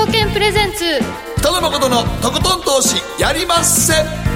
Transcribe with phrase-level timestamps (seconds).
[0.00, 0.84] 証券プレゼンツ。
[1.40, 4.29] 北野誠のとことん投資やりまっせ。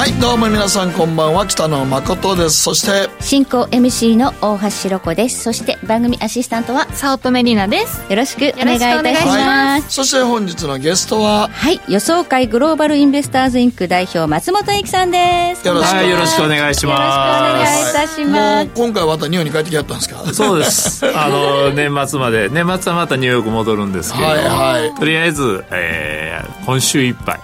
[0.00, 2.62] はいどうも皆さんこんばんは北野誠です。
[2.62, 5.42] そして進行 MC の大橋ろ子です。
[5.42, 8.10] そして番組アシスタントは早乙女里奈です。
[8.10, 9.28] よろしくお願いいたします。
[9.28, 15.68] はいそして本日のゲストははい予想会グローバルインベスターズインク代表松本英樹さんです。
[15.68, 17.52] よろしくはい、よろしくお願いします。
[17.52, 18.66] よろしくお願いいたしもます。
[18.68, 20.32] う今回はまた日本に帰ってきはったんですか？
[20.32, 21.06] そうです。
[21.14, 24.44] あの、年末まで、年末はまたニューヨーク戻るんですけど、はい
[24.80, 24.94] はい。
[24.94, 27.40] とりあえず、えー今週いっぱい、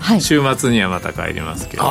[0.00, 0.20] はい。
[0.20, 1.84] 週末にはまた帰りますけど、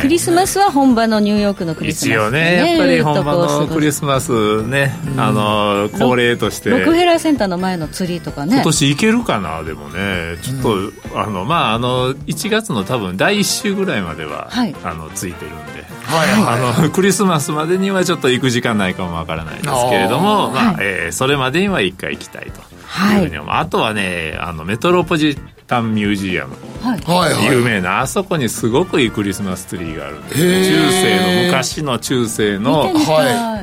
[0.00, 2.18] クリスマスは本場のニューヨークのクリスマス。
[2.18, 8.56] 一応ね、やっぱり本場のクリススマスね、あの、恒例として、ロックフェラーセンターの前のツリーとかね。
[8.56, 10.36] 今年行けるかなでもね。
[10.42, 14.74] ちょっと、あのまああの1月の多分第1週ぐらいまでは、はい。
[14.82, 16.28] あのついてるんで、はい。
[16.28, 16.76] はい。
[16.78, 26.54] あのクリスマスまでにはちょっと行く時間ないかもわからないですけれどもまあ、はいえーそれまでには1回行きたいとはいいうふうに思う、あとはねあのメトロポジタンミュージアム。
[26.82, 27.46] はい。
[27.50, 32.92] 有名なあそこにすごくいいクリスマスツリーがあるんです中世の昔の中世の。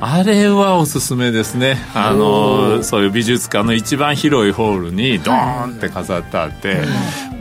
[0.02, 1.78] あれはおすすめですね。
[1.94, 6.82] あのそういう美術館の一番広いホールにドーンって飾ってあって、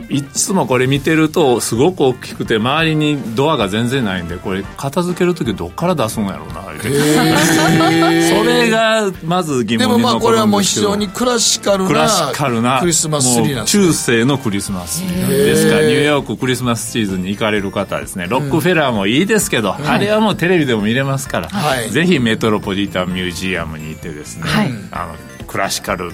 [0.21, 21.89] つもこれ見てるとすごく大きくて周りにドアが全然ないんでこれ片付ける時どっから出すんやろうなそれがまず疑で問に残もまあこれはもう非常にクラシカルクラシカルななクリスマスツリーなんですね中世のクリスマスですからニューヨーククリスマスシーズンに行かれる方はですねロックフェラーもいいですけど、あれはもうテレビでも見れますから、はい。
[21.89, 24.71] ぜひメトロポリタンミュージアムに行ってですね、はい。
[24.91, 26.11] あのクラシカル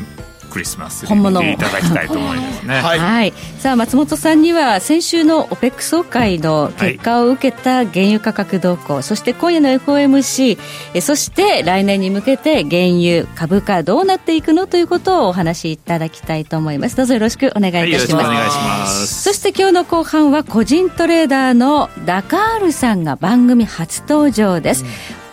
[0.48, 2.76] クリスマスに本物いただきたいと思いますね。
[2.82, 3.00] はい。
[3.00, 10.58] はい、さあ松本さんには先週の OPEC 総会の結果を受けた原油価格動向、そして今夜の FOMC
[10.94, 16.96] えそして来年に向けて原油株価どうなっていくのということをお話しいただきたいと思います。
[16.96, 19.24] どうぞよろしくお願いいたします、はいよろしくお願いします。
[19.24, 24.86] そして今日の後半は個人トレーダーのダカールさんが番組初登場です、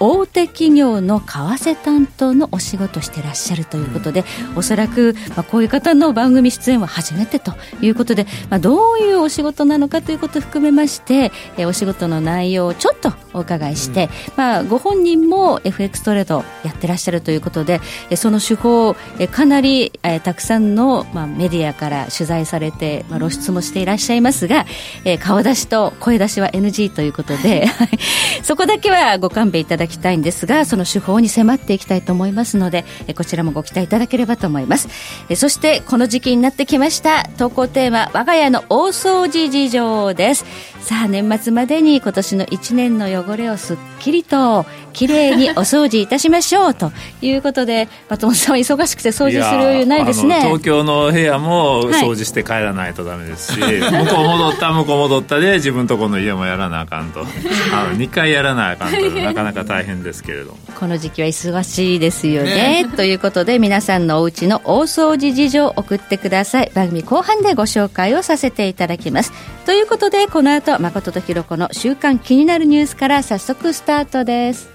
[0.06, 4.22] 大手企業の為替担当のお仕事してらっしゃるということで、
[4.54, 24.66] おそらく、まあ、こういう方の番組出演は初めてということで、まあ、どういうお仕事なのかということを含めまして、えーお仕事の内容をちょっとお伺いして、まあ、ご本人も FX トレードやってらっしゃるということで、えーその手法、えーかなり、えーたくさんの、まあ、メディアから取材されて、まあ、露出もしていらっしゃいますが、
[25.06, 27.66] えー顔出しと声出しは NG ということで、
[28.44, 34.88] そこだけはご勘弁いただきたいんですが、その手法に迫っていきたいと思いますので、えーこちらもご期待いただければと思います。
[35.28, 40.44] えーそして、この時期になってきました、投稿テーマ、我が家の大掃除事情です。
[40.81, 50.41] さあ、年末までに今年の1年の汚れをすっきりと、きれいにお掃除いたしましょうということで、松本さんは忙しくて掃除する余裕ないですね。
[50.43, 53.66] 東京の部屋もはい掃除して帰らないとダメですし、向
[54.06, 57.21] こう戻った向こう戻ったで自分とこの家もやらなあかんと
[57.72, 60.59] あの2回やらなあかんとなかなか大変ですけれども。
[60.79, 62.87] この時期は忙しいですよね。
[62.95, 66.71] ということで皆さんのお家の大掃除事情を送ってください。
[66.75, 69.33] 番組後半でご紹介をさせていただきます。
[69.67, 74.69] ということでこの後誠とひろ子の週刊気になるニュースから早速スタートです。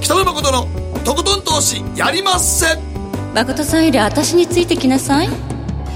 [0.00, 0.66] 北野誠の
[1.04, 2.66] とことん投資やりまっせ。
[3.34, 5.28] 誠さんより私についてきなさい。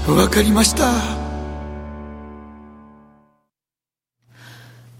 [0.07, 1.16] わかりました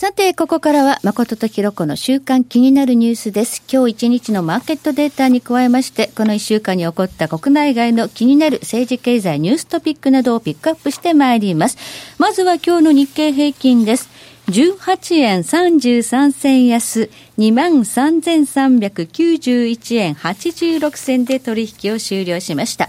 [0.00, 3.64] さて、ここからは誠とひろ子の週間気になるニュースです。
[3.68, 11.78] 今日一日のマーケットデータに加えまして、この一週間に起こった国内外の気になる政治経済ニューストピックなどをピックアップしてまいります。
[12.16, 14.08] まずは今日の日経平均です。
[14.46, 22.88] 18円33銭安、23,391円86銭で取引を終了しました。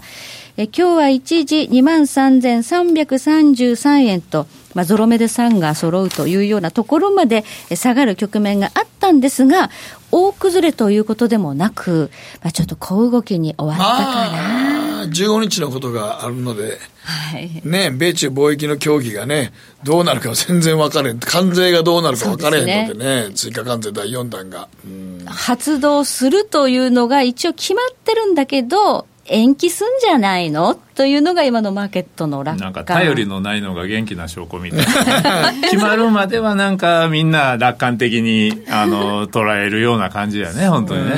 [0.56, 9.70] え今日は一時23,333円と、まあ、ゾロ目で3が揃うというようなところまでえ下がる局面があったんですが、
[10.12, 12.10] 大崩れということでもなく、
[12.42, 14.70] まあ、ちょっと小動きに終わったかな。
[15.00, 17.62] まあ、15日のことがあるので、はい。
[17.64, 19.52] ね、米中貿易の協議がね、
[19.82, 21.18] どうなるか全然分かれん。
[21.18, 24.68] 関税がどうなるか分かれへんのでね、追加関税第4弾が。
[24.84, 30.74] うん発動するというのが一応決まってるんだけど、延期すんじゃないの？
[30.74, 35.52] というのが今のマーケットの楽観なんか頼りのないのが元気な証拠みたいな。
[35.70, 41.16] 決まるまではなんかみんな楽観的にあの捉えるような感じだね本当にね。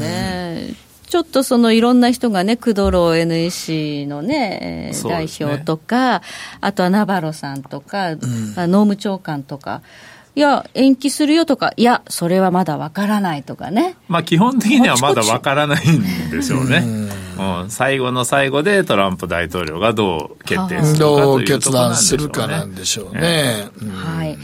[0.00, 0.74] ね
[1.14, 6.22] ちょっとそのいろんな人がね、クドロ NEC のね、代表とか、
[6.60, 8.20] あとはナバロさんとか、うん、
[8.56, 9.82] 農務長官とか、
[10.36, 13.96] いや、延期するよとか、いや、それはまだわからないとかね。
[14.08, 16.84] まあ、基本的にはまだわからないんでしょうね。
[17.38, 23.68] うん、最後の最後でトランプ大統領がどう決定するかどう決断するかなんでしょうね。
[23.92, 24.38] はい。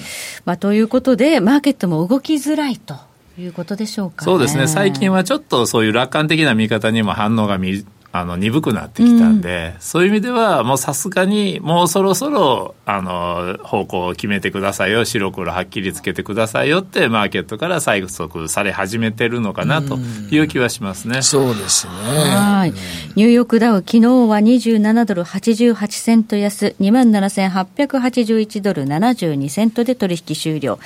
[0.45, 2.95] まあ、ということで、マーケットも動きづらいと。
[3.39, 19.97] いうことでしょうか、ね、そうですね、最近はちょっとそういう楽観的な見方にも反応が見あの鈍くなってきたんで、うん、そういう意味ではもうさすがにもうそろそろあの方向を決めてくださいよ白黒はっきりつけてくださいよってマーケットから催促され始めてるのかなと
[20.31, 21.93] いう気はしますね、うん、そうですね。
[21.93, 22.73] はい。
[23.15, 26.75] ニューヨークダウ昨日は27ドル88セント安。
[26.81, 30.79] 2万7881ドル72セントで取引終了。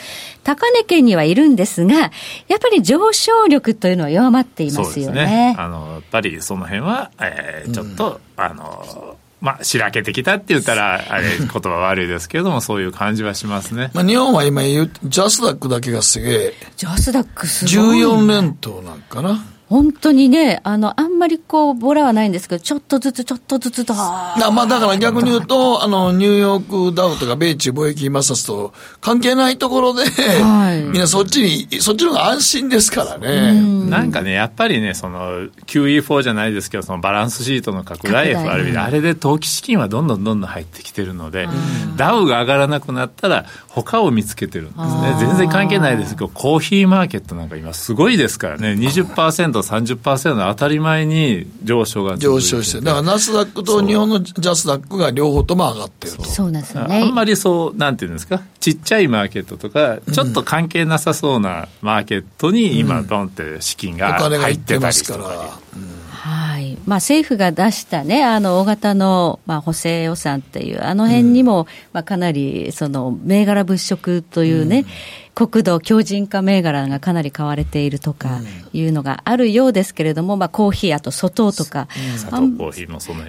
[0.42, 13.90] 高値圏にはいるんですがやっぱり上昇力というのは弱まっていますよね、ね、あのやっぱりその辺はえー、ちょっと、うん、あのまあ、しらけてきたって言ったら、あれ、 言葉悪いですけれども、そういう感じはしますね。
[13.92, 16.54] まあ、日本は今言う、ジャスダックだけがすげえ。
[16.78, 18.06] ジャスダックすごい、ね。
[18.06, 19.44] 14連投なんかな。
[19.68, 23.94] 本当にね、あの、あんまりこう、ボラはないんですけど、ちょっとずつ、ちょっとずつだ。
[23.94, 33.52] まあ、だから逆に言うと、あの、ニューヨークダウとか米中貿易摩擦と関係ないところで、はい、みんなそっちに、そっちの方が安心ですからね。
[33.52, 41.48] んなんかね、やっぱりね、その、QE4 じゃないですけど、そのバランスシートの拡大 FRB で、あれで投機資金はどんどんどんどん入ってきてるので、
[41.96, 45.16] ダウが上がらなくなったら、他を見つけてるんですね。
[45.18, 46.14] 全然関係ないです。
[46.14, 56.24] けど、コーヒーマーケットなんか今すごいですからね、20% 30%の当たり前に上昇が上昇して、だからナスダックと日本のジャスダックが両方とも上がってると。
[56.24, 57.02] そうなんですよね。
[57.02, 66.78] あんまりそう、なんていうんですか、ちっちゃいマーケットとか、ちょっと関係なさそうなマーケットに今、ドンって資金が入ってたりとか、うんはい。
[66.86, 74.86] まあ、政府が出したね、あの大型の、まあ、補正予算っていう、あの辺にも、うん、まあ、かなりその銘柄物色というね、うん。
[75.34, 78.40] 国土強靭化銘柄がかなり買われているとか
[78.72, 81.88] いうのがあるようですけれども、まあ、コーヒー、あと粗糖とか、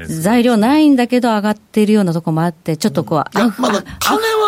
[0.07, 4.44] 材料ないんだけど上がっているようなところもあって、ちょっとこう、うん、まだ金は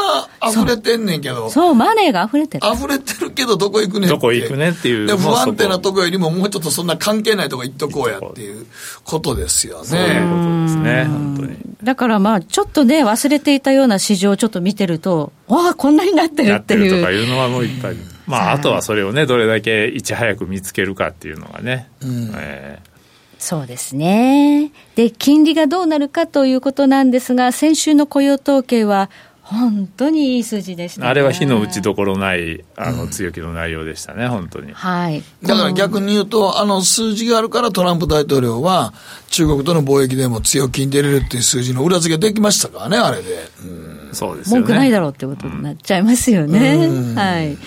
[0.50, 2.68] 溢れてんねんけど、そう、マネーが溢れてる。
[2.68, 5.08] 溢れてるけど、どこ行くねんどこ行くねっていう。
[5.08, 8.66] で不安定なとこよりも、もうちょっとそんな関係ないとこ行っとこうやっていう
[9.04, 9.86] ことですよね。
[9.86, 11.58] そういうことですね、本当に。
[11.84, 17.00] だからまあ、ちょっとね、忘れていたような市場をちょっっと見てると、わあ、こんなになってるっていう。
[17.00, 17.96] とかいうのはもういっぱい。
[18.26, 21.88] まあ、あとはそれをね、どれだけいち早く見つけるかっていうのがね。
[22.02, 22.98] うんえー
[23.40, 24.72] そうですね。
[24.96, 29.12] で、金利がどうなるかということなんですが、先週の雇用統計は、
[29.50, 34.74] 本当にいい数字でした、ね、あれは火の打ちどころないあの強気の内容でしたね、うん、本当に。
[34.74, 35.24] はい。
[35.42, 38.94] だから逆に言うと、あの数字があるからトランプ大統領は
[39.30, 43.50] 中国との貿易でも強気に出れるっていう数字の裏付けできましたからね、あれで。
[43.64, 44.60] うん、そうですよね。
[44.62, 46.86] 文句ないだろうってことになっちゃいますよね。
[46.86, 47.58] うん、はい。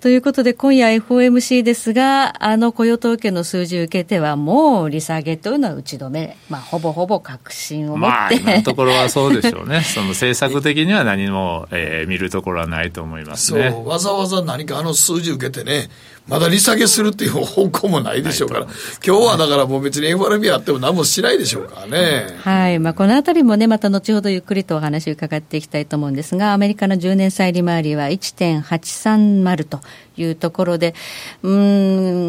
[0.00, 13.70] ということで、今夜 FOMC ですが、あの雇用統計の数字を受けては、もう利下げというのは打ち止め、まあ、ほぼほぼ確信を持って、まあ、今のところはそうでしょうね、 その政策的には何も、えー、見るところはないと思いますね。
[13.70, 15.90] そうわざわざ何かあの数字受けてね、
[16.30, 18.60] まだ利下げするっていう方向もないでしょうから、
[19.04, 22.36] 今日はだからもう別に FRB あっても何もしないでしょうからね。
[22.38, 22.78] はい。
[22.78, 29.80] まあ、このあたりもね、また後ほどゆっくりとお話を伺っていきたいと思うんですが、アメリカの10年債利回りは1.830と
[30.16, 30.94] いうところで、
[31.42, 31.50] う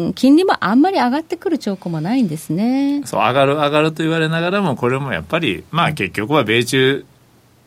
[0.08, 3.02] ん、金利もあんまり上がってくる兆候もないんですね。
[3.04, 7.04] そう、上がる上がると言われながらも、これもやっぱり、まあ結局は米中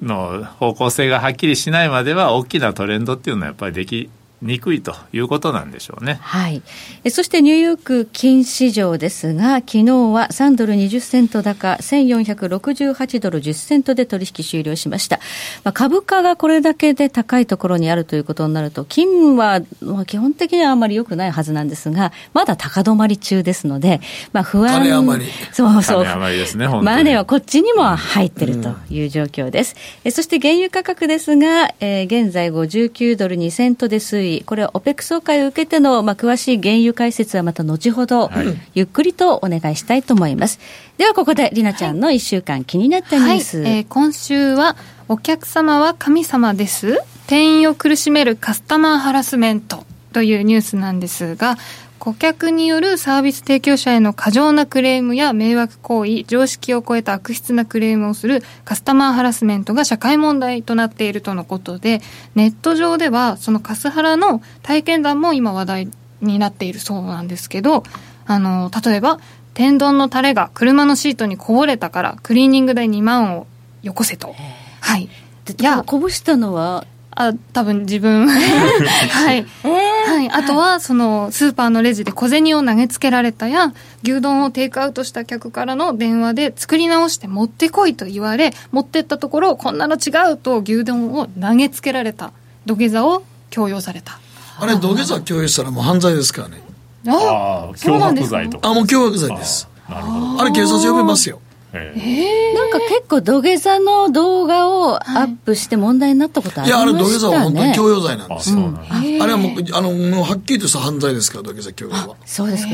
[0.01, 4.09] の方向性がはっきりしないまでは大きなトレンドっていうのはやっぱりでき
[4.45, 6.19] にくいということなんでしょうね。
[6.21, 6.61] はい。
[7.03, 15.19] えそしてニューヨーク金市場ですが、昨日は3ドル20セント高、1468ドル10セントで取引終了しました。
[15.63, 24.81] まあ、株価がこれだけで高いところにあるということになると、金は、まあ、基本的にはあまり良くないはずなんですが、まだ高止まり中ですので、まあ、不安。
[24.81, 25.31] 金余り。
[25.51, 26.03] そうそう。
[26.03, 29.75] 金余りですね、マネはこっちにも入ってるという状況です。
[30.03, 34.34] うん、えそして原油価格ですが、えー、現在59ドル2セントで推移。
[34.43, 40.59] これは OPEC 総会を受けての、まあ、詳しい原油解説はまた後ほど、はい、ゆっくりとお願いしたいと思います。
[40.97, 44.75] ではここでりなちゃんの1週間気になったニュース、はい、えー、今週は
[45.07, 46.99] お客様は神様です。
[47.27, 51.57] 店員を苦しめるカスタマーハラスメントというニュースなんですが
[51.99, 62.01] 顧客によるサービス提供者への過剰なクレームや迷惑行為、常識を超えた悪質なクレームをするカスタマーハラスメントが社会問題となっているとのことで、
[62.35, 65.89] ネット上ではそのカスハラの体験談も今話題
[66.21, 67.83] になっているそうなんですけど、
[68.25, 69.19] あの、例えば、
[69.53, 73.47] 天丼のタレが車のシートにこぼれたからクリーニング代2万を
[73.83, 74.35] よこせと。
[74.81, 75.03] はい。
[75.03, 76.85] いや、こぼしたのは
[77.15, 78.27] あ、多分自分。
[78.27, 79.45] はい。
[79.63, 80.29] えー、はい。
[80.29, 92.31] あとは、その、スーパーのレジで小銭を投げつけられたや、牛丼をテイクアウトした客からの電話で作り直して持ってこいと言われ、持ってったところ、こんなの違うと牛丼を投げつけられた。
[92.65, 94.19] 土下座を強要された。
[94.59, 96.61] あれ、土下座強要したらもう犯罪ですからね。
[97.07, 98.69] ああ、脅迫罪とか。
[98.69, 99.69] あ、もう脅迫罪です。
[99.87, 100.41] なるほど。
[100.41, 101.39] あれ警察呼べますよ。
[101.77, 108.59] えー、なんか結構土下座の動画をアップして問題になったことありましたね、いや、あれ土下座は本当に強要罪なんですよ。
[108.89, 112.15] あ,、あれはもう、あの、もうはっきりとした犯罪ですから、土下座強要は。
[112.25, 112.71] そうですか。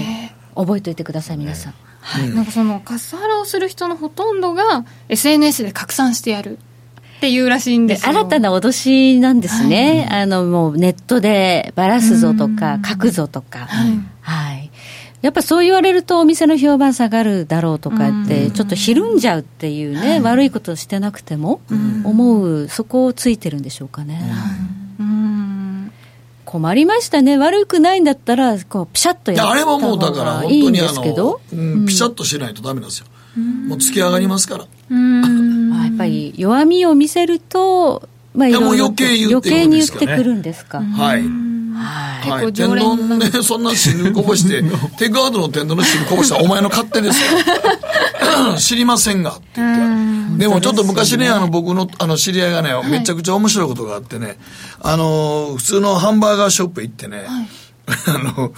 [0.56, 1.74] 覚えておいてください、皆さん。
[2.02, 6.58] はい、なんかそのカスハラをする人のほとんどが SNS で拡散してやる
[7.18, 14.00] っていうらしいんです新たな脅しなんですね、はい、あのもうネットでばらすぞとか、書くぞとか、はい、はい、
[15.22, 21.62] やっぱそう言われるとお店の評判下がるだろうとかって、ちょっとひるんじゃうっていうね、悪いことしてなくても
[22.04, 24.20] 思う、そこをついてるんでしょうかね。
[26.44, 33.06] 困りましたね、悪くないんだったら、こうピシャッとやった方がいいんですけど、うん、ピシャッとしないとだめなんですよ、
[33.68, 34.66] もう突き上がりますから。
[34.90, 40.82] やっぱり弱みを見せると、まあ、いろいろ余計余計に言ってくるんですか。
[40.82, 41.24] はい。
[41.74, 42.54] はい。
[42.54, 44.64] 天丼ね、そんな汁こぼして、
[44.98, 47.28] テイクアウトの天丼の汁こぼしたらお前の勝手ですよ。
[48.58, 50.42] 知りませんがって言って。
[50.42, 54.38] でもちょっと昔ね、あの僕のあの知り合いがね、めちゃくちゃ面白いことがあってね、
[54.82, 57.26] あの、普通のハンバーガーショップ行ってね、
[58.08, 58.52] あの、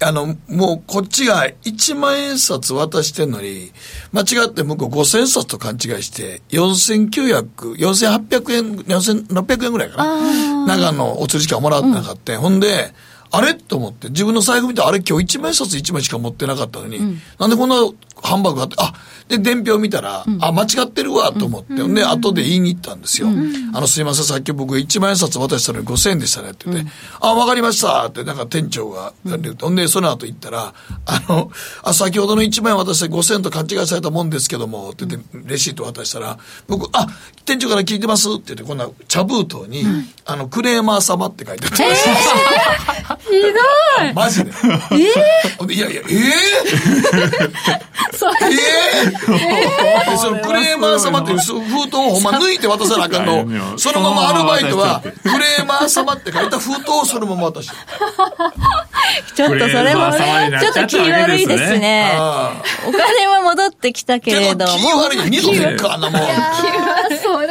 [0.00, 3.72] あの、もうこっちが1万円札渡してんのに、
[4.12, 10.66] 間違って向こう5000冊と勘違いして、4900、4800円、4600円ぐらいかな。
[10.66, 12.92] 長野お釣り時間もらってなかった、うん、ほんで、
[13.30, 13.54] あれ？
[13.54, 17.76] と思って、自分の財布見て、あれ今日1万円札1枚しか持ってなかったのに、うん、なんでこんな
[18.22, 18.92] ハンバーグがあって、あ、
[19.28, 23.28] で、伝票見たら、うん、あ、間違ってるわと思って、うん、で、後で言いに行ったんですよ。
[23.28, 29.12] うん、あの、すいません、さっき僕1万円札渡したのに5000円でしたねって言って、あ、わかりましたって、なんか店長が、
[29.60, 29.74] ほん。
[29.74, 30.72] で、その後行ったら、
[31.04, 31.50] あの、
[31.82, 37.06] あ、先ほどの1万円渡して5000円と勘違いされたもんですけども、って言って、レシート渡したら、僕、あ、
[37.44, 39.84] 店長から聞いてますって言って、こんな茶封筒に、
[40.24, 41.84] あの、クレーマー様って書いてあった。
[41.84, 41.94] えー、
[43.24, 43.48] ひど
[44.10, 44.14] い。
[44.14, 44.50] マジで。
[44.50, 46.08] えー、 いやいや、えー、
[48.12, 48.32] そえ
[50.12, 53.78] えそのクレーマー様っていう封筒をほんま抜いて渡さなあかんの。
[53.78, 57.76] そのままアルバイトは、クレーマー様って書いた封筒をそのまま渡して。
[59.34, 62.12] ちょっとそれもね、ちょっと気悪いですね。
[62.86, 64.72] お金は戻ってきたけれども。
[64.72, 65.30] 気悪い。
[65.30, 66.22] 二度とかな、もう。
[67.22, 67.48] それ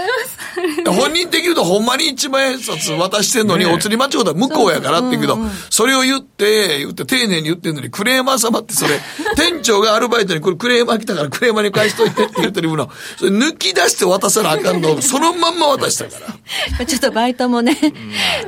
[0.88, 5.38] は本人的に言うとほんまに一万円札渡してんのに、お釣り間違うたら向こうやからって言うけど、
[5.70, 9.00] それを言って、言って丁寧に言ってんのに、クレーマー様ってそれ、
[9.36, 16.12] 店長がアルバイトにこれクレーマー来たからクレーマーに返しといてって言ってるもの、それ抜き出して渡さなあかんの、そのまんま渡したか
[16.80, 16.86] ら。
[16.86, 17.78] ちょっとバイトもね、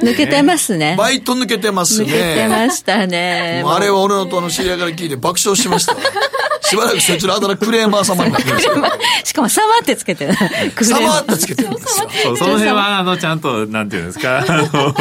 [0.01, 0.95] 抜けてますね。
[0.97, 2.07] バイト抜けてますね。
[2.07, 3.63] 抜けてましたね。
[3.65, 5.95] あれは俺のとの知り合いから聞いて爆笑しました。
[6.61, 8.63] しばらくそいつのあだ名クレーマー様になってます
[9.23, 10.33] しかも、サマってつけてる。
[10.83, 12.28] サマってつけてるんですよ。
[12.37, 14.93] そう、その辺は、あの、ちゃんと、なんていうんですか、あの、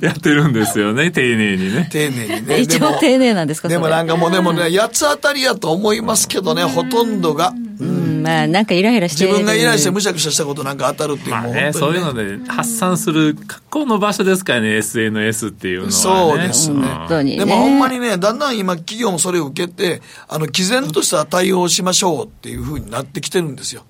[0.00, 1.88] やってるんですよね、丁寧にね。
[1.90, 2.60] 丁寧にね。
[2.60, 7.52] 一応丁寧なんですかでもなんかもう、でもね、八つ当たりやと思いますけどね、ほとんどが。
[7.80, 15.92] うん、まあ、なんかイライラして自分がイライラしてむしゃくしゃしたことなんか当たるっていう、まあね、そういうので発散する格好の場所ですからね、SNS っていうのは、ね。
[15.92, 16.86] そうですね。
[16.86, 23.84] 本当に、でもほんまにね、だんだん今企業もそれを受けて、あの、毅然とした対応をしましょうっていうふうになってきてるんですよ。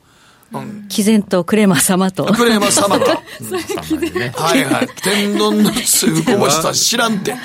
[0.88, 2.24] 毅然とクレーマー様と。
[2.26, 3.06] クレーマー様と。
[3.06, 4.88] はいはい。
[5.02, 7.36] 天丼のつゆこぼした知らんて。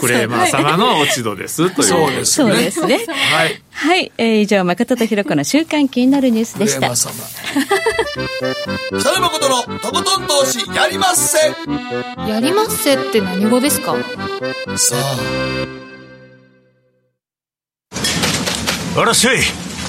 [0.00, 1.88] クレーマー様の落ち度ですという。
[1.88, 2.50] そうですね。
[2.50, 3.14] そうですね。
[3.14, 3.62] はい。
[3.70, 4.12] はい。
[4.16, 6.80] えー、以上、誠とひろ子の週刊気になるニュースでした。
[6.80, 7.12] クレーマー様。
[9.00, 11.54] 北野誠のとことん投資やりまっせ
[12.26, 13.94] やりまっせって何語ですか？
[14.76, 14.96] さ
[18.96, 19.00] あ。
[19.00, 19.38] あらっしゃい。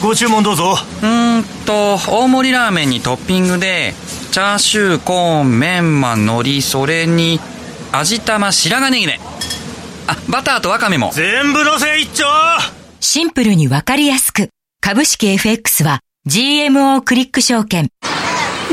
[0.01, 0.75] ご注文どうぞ。
[1.03, 3.93] うんと大盛りラーメンにトッピングで
[4.31, 7.39] チャーシューコーンメンマ海苔それに
[7.91, 9.19] 味玉白髪ネギね。
[10.07, 11.11] あバターとワカメも。
[11.13, 12.25] 全部のせ一丁。
[13.01, 14.49] シンプルにわかりやすく。
[14.81, 17.89] 株式 FX は GMO クリック証券。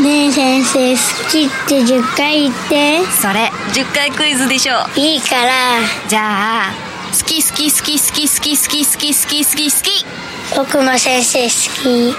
[0.00, 3.04] ねえ先生好きって10回言って。
[3.20, 4.74] それ10回クイズでしょ。
[4.94, 5.52] いいから。
[6.08, 6.72] じゃあ
[7.12, 12.14] 好き好き好き好き好き好き好き好き好き好き僕も先生好き。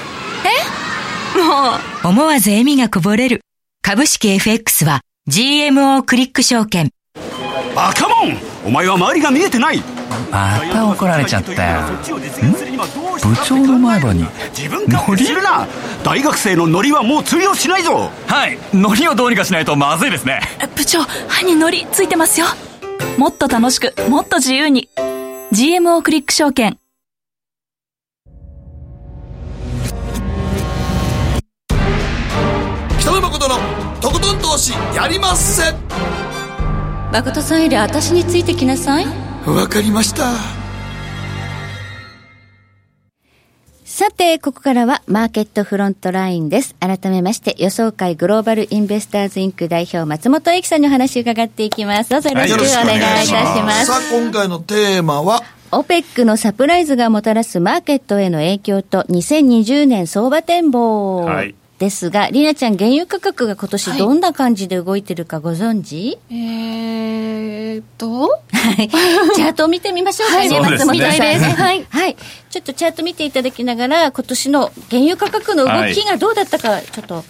[0.46, 1.38] え？
[1.38, 2.08] もう。
[2.08, 3.42] 思わず笑みがこぼれる。
[3.82, 6.90] 株式 FX は GMO クリック証券。
[7.76, 8.38] バカモン！
[8.66, 9.82] お前は周りが見えてない！
[10.32, 11.82] また怒られちゃったよ。
[13.22, 14.26] 部長の前歯に。
[14.56, 15.68] 自分からするな！
[16.04, 18.12] 大学生のノリはもう通用しないぞ。
[18.28, 18.58] はい。
[18.74, 20.42] ノリをどうにかしないとまずいですね。
[20.76, 22.48] 部長歯にノリついてますよ。
[23.18, 24.90] もっと楽しくもっと自由に。
[25.54, 26.78] GMO クリック証券
[33.30, 35.74] 北野誠のとことん投資やりまっせ
[37.12, 39.06] 誠さんより私についてきなさい
[39.46, 40.32] わかりました
[43.84, 46.76] さて、ここからはマーケットフロントラインです。
[46.80, 52.12] 改めまして、予想会グローバルインベスターズインク代表、松本英樹さんにお話を伺っていきます。
[52.12, 53.86] どうぞよろしくお願いいたします。
[53.88, 55.42] さあ、今回のテーマは、
[55.72, 61.26] オペックのサプライズがもたらすマーケットへの影響と2020年相場展望。
[61.26, 68.90] はいですが、りなちゃん、原油価格が今年どんな感じで動いてるかご存知、はい、えーと、はい。
[69.36, 71.56] チャートを見てみましょうかね、松本さん、ね。
[71.56, 71.86] はい。
[71.88, 72.18] はい。
[72.50, 77.24] ちょっとチャート見ていただきながら、今年の原油価格の動きがどうだったか、ちょっと、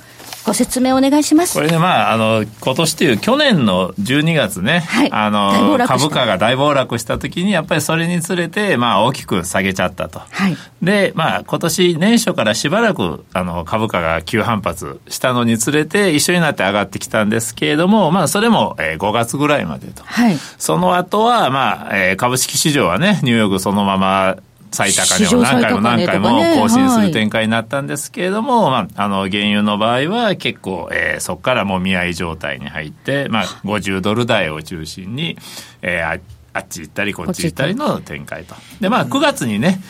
[0.48, 1.56] ご説明お願いします。
[1.56, 24.38] これね、まあ、あの今年という去年の12月ね、はい、あの株価が大暴落した時に、やっぱりそれにつれて、まあ、大きく下げちゃったと、はい、で、まあ今年年初からしばらくあの株価が急反発したのにつれて、一緒になって上がってきたんですけれども、まあ、それも、えー、5月ぐらいまでと、はい、その後は、まあえー、株式市場はね、ニューヨークそのまま
[24.72, 26.30] 最高値を何回も何回も
[26.62, 35.38] 更新する展開になったんですけれども、まあ、あの、原油の場合は結構、えー、そこからもみ合い状態に入って、まあ、50ドル台を中心に、
[35.82, 36.22] えー、
[36.54, 38.56] あっち行ったりこっち行ったりの展開と。
[38.82, 39.82] で、まあ、9月にね、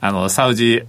[0.00, 0.84] あの、サウジ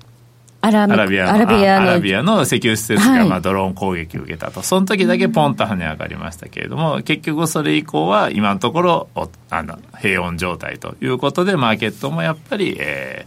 [1.34, 9.10] アラビアのアラビアの石油施設がまあドローン攻撃を受けたと、はい、その時だけポンと跳ね上がりましたけれども、結局それ以降は今のところ
[9.50, 13.26] あの平穏状態ということで、マーケットもやっぱり、え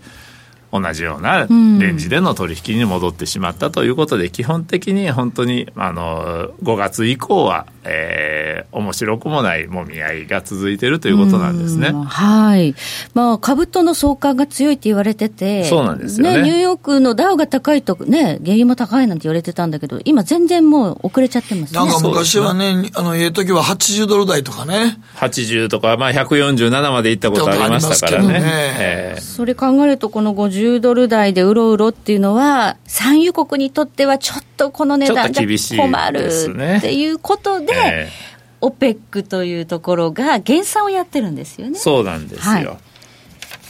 [0.70, 11.92] ー、同じようなレンジでの取引に戻ってしまったということで、基本的に本当にあの5月以降は、えー、面白くもないもみ合いが続いているということなんですね。
[11.92, 12.74] はい。
[13.14, 16.38] まあ、株との相関が強いって言われてて、そうなんですよね。
[16.38, 21.78] ねニューヨークのダウが高いと、ね、原油も高いなんて言われてたんだけど、今全然もう遅れちゃってますね。
[21.78, 24.98] なんか昔はね、あの、ええ時は80ドル台とかね。
[25.16, 28.28] 80とか、まあ147まで行ったことありましたからね。
[28.28, 28.42] ね
[28.78, 38.34] えー、それ考えると、この50 10ドル台でうろうろっていうのは、産油国にとってはちょっとこの値段じゃ困るっていうことで、えー
[38.64, 41.78] オペックというところが減産をやってるんですよね。
[41.78, 42.54] そうなんですよ。
[42.54, 42.64] はい、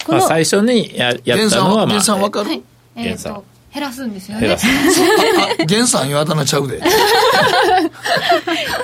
[0.07, 2.63] まあ最初にややったのは、まあ、減産わかる、はい、
[2.95, 3.43] 減産。
[3.73, 4.57] 減らすんですよね。
[5.67, 6.81] 減産言わたなちゃうで。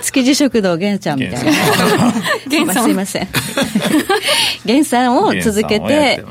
[0.02, 1.52] 築地食堂減産みたいな。
[2.48, 3.28] 減産すいません。
[4.66, 6.24] 減産を続けて、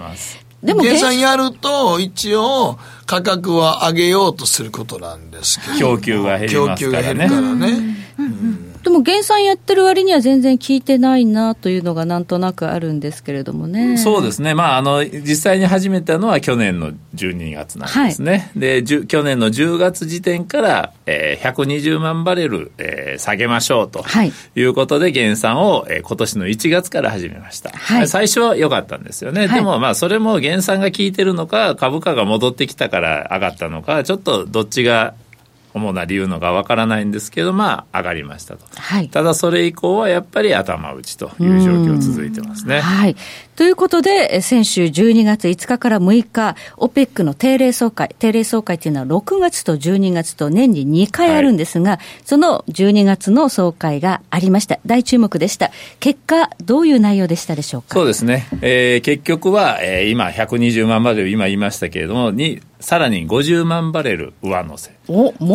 [0.62, 5.95] でも計算やると、一応、価格は上げようとすることなんですけど。
[5.95, 7.02] 供給が減りますからね。
[7.02, 7.95] 供給が減るからね。
[8.19, 13.98] うんでも減産やってる割には全然効いてないなというのがなんとなくあるんですけれどもね。
[13.98, 14.54] そうですね。
[14.54, 18.52] まあ、あの、実際に始めたのは去年の12月なんですね。
[18.54, 24.06] はい、で、去年の10月時点から、えー、120万バレル、えー、下げましょうと
[24.56, 27.72] いうことで減産を、えー、今年の1月から始めました。
[27.72, 29.48] はい、最初は良かったんですよね。
[29.48, 35.15] はい、でもまあ、それも減産が効いてるのか、株価が戻ってきたから上がったのか、ちょっとどっちが
[35.80, 42.82] 主な理由のがわからないんですけど、まあ、上がりましたと、はい、ただそれ以降はやっぱり頭打ちという状況続いてますね。
[42.82, 43.15] はい、
[43.56, 54.80] ということで、先週12月5日から6日、OPEC の定例総会、定例総会というのは6月と12月と年に2回あるんですが、はい、その12月の総会がありました。
[54.86, 55.72] 大注目でした。
[56.00, 57.94] 結果、どういう内容でしたでしょうか？
[57.94, 58.48] そうですね。
[58.62, 64.92] えー、結局は、えー、今120万バレル今言いましたけれども、にさらに50万バレル上乗せ。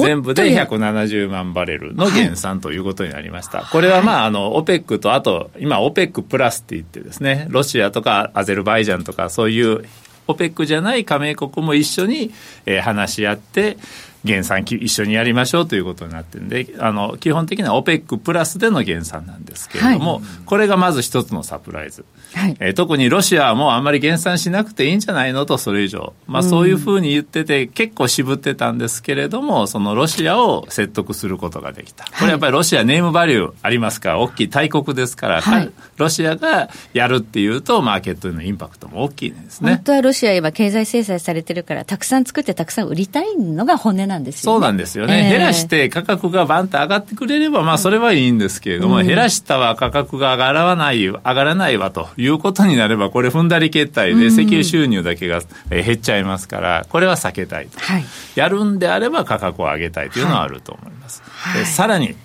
[0.02, 3.58] 全部で170万バレルの減産ということになりました。
[3.58, 9.84] はい、これはまあ、あの、OPEC と、あと、今、OPEC プラスって言ってですね、ロシアとかアゼルバイジャンとか、そういう
[10.28, 12.32] OPEC じゃない加盟国も一緒に、
[12.66, 13.78] えー、話し合って、
[14.24, 34.10] 減産一緒にやりましょうということになってるんで、あの基本的には OPEC プラスでの減産なんですけれども、はい、これがまず一つのサプライズ、はい、えー、特にロシアはもうあんまり減産しなくていいんじゃないのと、それ以上、まあ、そういうふうに言ってて、結構渋ってたんですけれども、そのロシアを説得することができた、これやっぱりロシア、ネームバリューありますか？
[34.10, 39.74] ら、大きい大国ですから、はい、ロシアがやるっていうと、マーケットへのインパクトも大きいですね。
[39.74, 44.54] 本当はロシア、今、経済制裁されてるから、たくさん作って、たくさん売りたいのが本音なんですよね。
[44.54, 52.10] そうなんですですよね、えー、減らして価格がバンと上がってくれれば、まあ、それはいいんですけれども、うん、減らしたは価格が上がらない上がらないわと。
[52.18, 61.22] いうことになれば、これ、踏んだり決体で石油収入だけが減っちゃいますから、これは避けたいと、はい、やるんであれば価格を上げたいというのはあると思います。
[61.26, 62.16] はい、さらに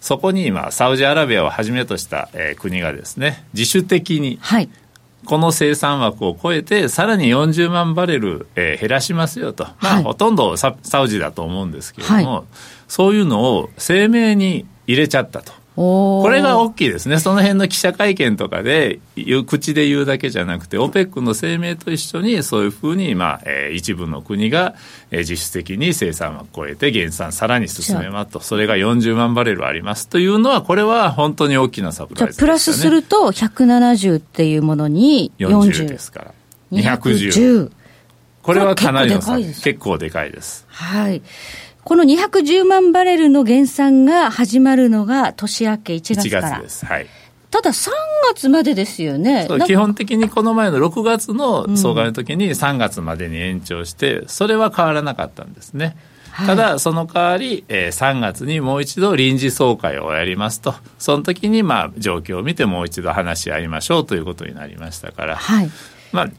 [0.00, 4.68] そこに今、サウジアラビアをはじめとした、えー、国がですね、自主的に、はい。
[5.24, 12.44] この生産枠を超えて、さらに40万バレル、えー、減らしますよと、まあ、はい、ほとんどササウジだと思うんですけれども、はい、
[12.86, 15.52] そういうのを声明に入れちゃったと。
[15.78, 18.98] これが大きいですね、その辺の記者会見とかで、
[19.46, 24.74] 口で言うだけじゃなくて、OPEC の声明と一緒に、そういうふうに、まあえー、一部の国が、
[25.12, 30.08] えー、実質的に生産を超えて、減産さらに進めますと、それが40万バレルあります。
[30.08, 36.34] というのは、これは本当に大きなサプライズ、ね、プラスすると、170っていうものに40、40ですから、
[36.72, 37.70] 210。
[38.42, 39.36] これはかなりの差。
[39.36, 40.64] 結構でかいです。
[40.68, 41.22] はい。
[41.88, 46.48] この210万バレルの減産が始まるのが年明け1月から。
[46.48, 46.84] 1月です。
[46.84, 47.06] はい。
[47.50, 47.90] ただ3
[48.34, 49.48] 月までですよね。
[49.64, 55.96] 基本的にこの前の6月の総会の時に3月までに延長して、それは変わらなかったんですね。
[56.36, 65.70] ただ、その代わり、えー、3月にもう一度臨時総会をやりますと、その時にまあ状況を見てもう一度話し合いましょうということになりましたから、はい、
[66.12, 66.30] まあ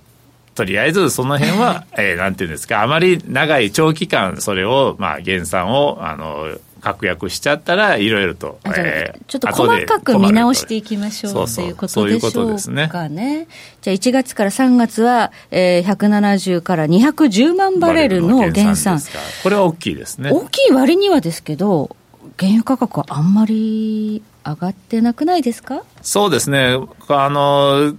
[0.59, 6.49] とりあえずその辺は、 えー、なんていうんですか、あまり長い長期間、それを、まあ、減産を、あの、
[6.81, 13.47] 確約しちゃったら、いろいろと、えー、ちょっと細かく見直していきましょうということでしょうかね。
[13.81, 18.99] じゃあ1月から3月は、えー、170から210万バレルの減産。
[19.43, 20.29] これは大きいですね。
[20.31, 21.95] 大きい割にはですけど、
[22.37, 25.83] 原油価格はあんまり上がってなくないですか？
[26.01, 26.77] そうですね。
[27.07, 27.93] あの、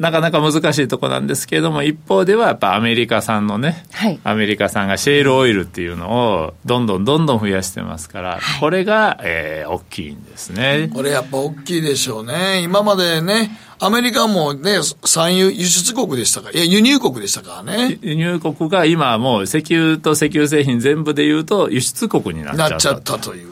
[0.00, 10.90] なかなか難しいところなんですけれども、一方ではやっぱアメリカ産のね、はい、アメリカ産がシェールオイルっていうのをどんどんどんどん増やしてますから、はい、これが、えー、大きいんですね。
[10.92, 12.62] これやっぱ大きいでしょうね。
[12.62, 16.50] 今までね、アメリカもね、産油輸出国でしたか？
[16.50, 17.98] いや、輸入国でしたからね。
[18.00, 22.70] 輸入国が今もう石油と石油製品全部で言うと輸出国になっちゃった。
[22.70, 23.49] なっちゃったという。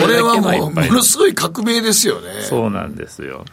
[0.00, 2.42] これはもう、ものすごい革命ですよね。
[2.42, 3.44] そうなんですよ。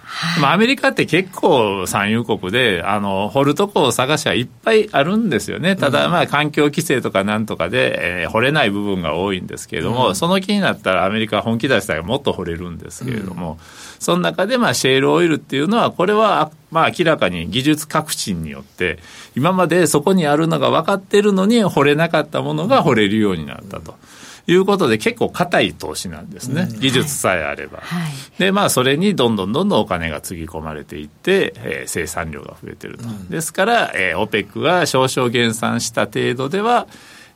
[0.42, 5.76] まあ、アメリカって結構産油国で、あの、掘るとこを探しはいっぱいあるんですよね。
[5.76, 13.58] ただ、まあ、環境規制とかなんとかで、えー、掘れない部分が多いんですけれども、うん、その気になったらアメリカは本気出したらもっと掘れるんですけれども、うん、
[14.00, 19.00] その中で、まあ、シェールオイルっていうのは、これは、まあ、明らかに技術革新によって、
[19.36, 23.92] 今までそこにあるのが分かってるのに、掘れなかったものが掘れるようになったと。
[23.92, 36.88] うんいうことで結構硬い投資なんですね、うん、技術さえあれば、はい、でまあそれにどんどんどんどんお金がつぎ込まれていって、えー、生産量が増えてると、うん、ですから、えー、OPEC が少々減産した程度では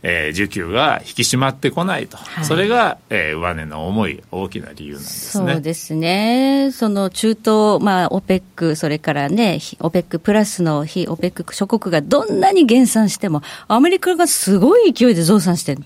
[0.03, 5.53] えー、需給が引き締まってこないと、はい、それが、えー、上値の重い大きな理由なんですね。
[5.53, 6.69] そうですね。
[6.71, 15.81] その中東、まあ、OPEC、それからね、OPEC プラスの非 OPEC 諸国がどんなに減産しても、アメリカがすごい勢いで増産してる。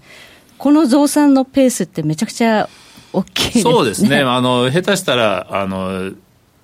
[0.61, 2.69] この増産のペースってめちゃくちゃ
[3.11, 3.63] 大きいですね。
[3.63, 4.19] そうですね。
[4.19, 6.11] あの、下手したら、あの、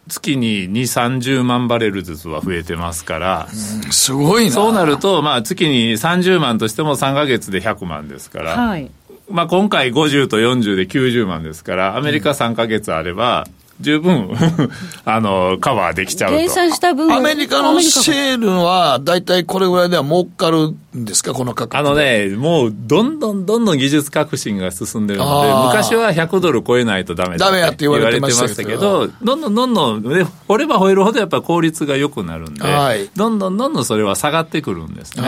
[0.07, 4.51] 月に2、30万バレルずつは増えてますから、うん、すごいな。
[4.51, 8.91] そうなると、まあ、月に30万としても3か月で100万ですから、はい、
[9.31, 13.47] まあ、今回50と40で90万ですから、アメリカ3か月あれば、
[13.80, 14.30] 十分
[15.06, 16.38] あの、カバーできちゃうと。
[16.38, 21.78] 計算した分アメリカのシェールは、大体これぐらいでは儲かるんですか、この価格。
[21.78, 35.24] あのね、もう、どんどんどんどん技術革新が進んでるので、昔は100ドル超えないとダメだって言われてましたけど、どんどんどんどん、掘れば掘れるほどやっぱ効率が良くなるんで、はい、どんどんどんどんそれは下がってくるんですね。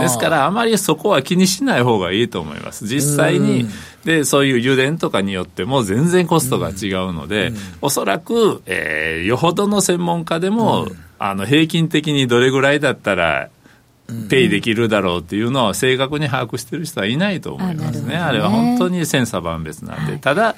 [0.00, 2.86] ですから、あまりそこは気にしない方がいいと思います。
[2.86, 3.68] 実際に、
[4.04, 7.56] で、そういう油田とかによっても全然コストが違うので、うん、
[7.88, 13.48] おそらく、えー、よほどの専門家でも、うん、あの、平均的にどれぐらいだったら、
[14.28, 18.16] ペイできるだろうっていうのは正確に把握してる人はいないと思いますね。
[18.16, 20.12] あねあれは本当に千差万別なんで。
[20.12, 20.54] はい、ただ、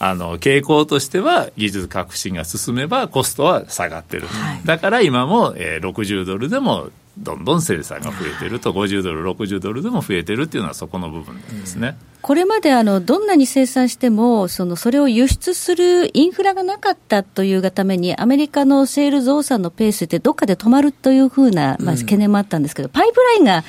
[0.00, 11.96] あの傾向としては技術革新が進めばコストは下がってる、はい、だから今も、えー、60ドルでもどんどん生産が増えてると、50ドル、60ドルでも増えてるっていうのは、そこの部分ですね。
[12.24, 23.62] これまであのどんなに生産してもその、それを輸出するインフラがなかったというがために、アメリカのセール増産のペースってどっかで止まるというふうな、まあ、懸念もあったんですけど、パイプラインが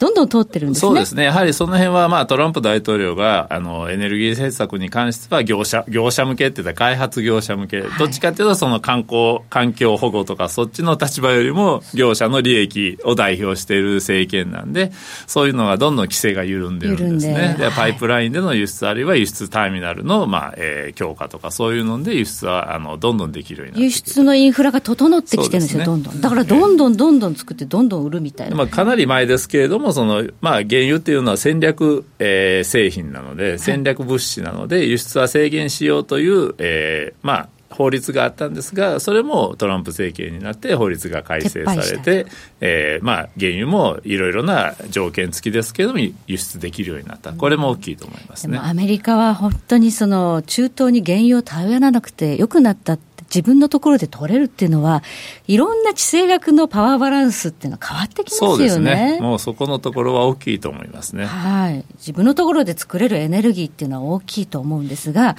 [0.00, 14.92] どんどん通ってるんです、ね、そうですね、やはりその辺はまは、トランプ大統領があのエネルギー政策に関しては業者、業者向けって言ったら開発業者向け、どっちかっていうと、その観光、環境保護とか、そっちの立場よりも、業者の利益を代表している政権なんで、
[15.26, 17.56] そういうのがどんどん規制が緩んでるんですね。
[17.58, 26.20] でパイプラインでの輸出、あるいは輸出ターミナルの、まあえー、強化とか、そういうので輸出はあのどんどんできるようになって輸出のインフラが整ってきてるんですよ、すね、どんどん。
[26.20, 28.56] だからどんどんどんどん作って、どんどん売るみたいな。
[28.56, 42.26] まあ、かなり前ですけれども、そのまあ、原油っていうのは戦略、えー、製品なので、戦略物資なので、輸出は制限しようという、えー、まあ、法律があったんですが、それもトランプ政権になって法律が改正されて、
[42.60, 48.58] えー、まあ、原油もいろいろな条件付きですけれども、輸出できるようになった、これも大きいと思いますね。
[48.58, 52.98] アメリカは本当にその中東に原油を頼らなくてよくなった
[53.32, 55.02] 自分のところで取れるっていうのは、
[55.46, 58.56] いろんな地政学のパワーバランスっていうのは変わってきますよね。
[58.56, 59.18] そうですね。
[59.20, 61.26] もうそこのところは大きいと思いますね。
[61.26, 61.84] はい。
[61.96, 65.34] 自分のところで作れるエネルギーっていうのは大きいと思うんですが、うん、ま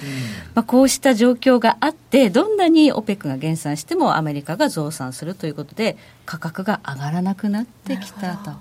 [0.56, 8.52] あ、こうした状況があって、どんなに OPEC が減産してもアメリカが増産するということで、価格が上がらなくなってきたと。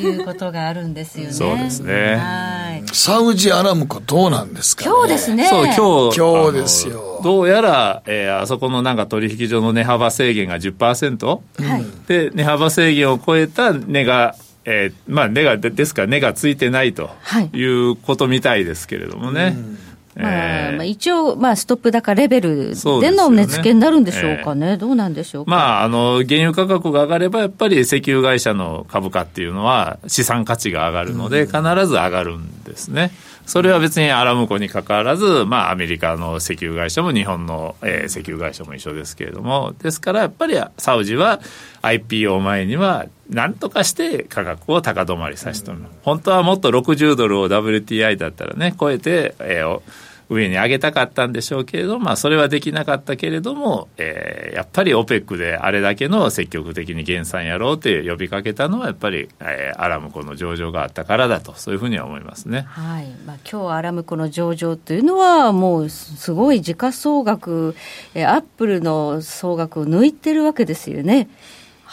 [0.00, 1.32] いうことがあるんですよね。
[1.32, 2.16] そうですね。
[2.16, 2.82] はい。
[2.92, 5.46] サウジアラムコどうなんですか、ね、今日ですね。
[5.46, 6.18] そう、今日。
[6.18, 7.20] 今日ですよ。
[7.22, 11.40] どうやら、えー、あそこのなんか取引所の値幅制限が10%、は
[11.78, 17.10] い、で、値幅制限を超えた値が、えー、まあ、値が、ですから値がついてないと
[17.52, 19.54] いうことみたいですけれどもね。
[19.56, 19.78] うん
[20.16, 33.10] まあ、まあ、一応、まあ、ストップ高レベルでの値付けになるんでしょうかね、ねえー、どうなんでしょうか、まあ、あの原油価格が上がれば、やっぱり石油会社の株価っていうのは、資産価値が上がるので、必ず上がるんですね。
[33.46, 41.40] それは別にアラムコにかかわらず、まあ、アメリカの石油会社も日本の、えー、石油会社も一緒ですけれども、ですからやっぱりサウジは
[41.82, 49.80] IPO 前には、なんとかして価格を高止まりさせて、うん、本当はもっと60ドルを WTI だったらね、超えて、えー、
[50.28, 62.66] 上に上げたかったんでしょうけれど、まあ、それはできなかったけれども、えー、やっぱり OPEC であれだけの積極的に減産やろうって呼びかけたのは、やっぱり、えー、アラムコの上場があったからだと、そういうふうには思いますね。
[62.68, 67.76] はいまあ、今日アラムコの上場というのは、もうすごい時価総額、
[68.14, 71.28] えー、アップルの総額を抜いてるわけですよね。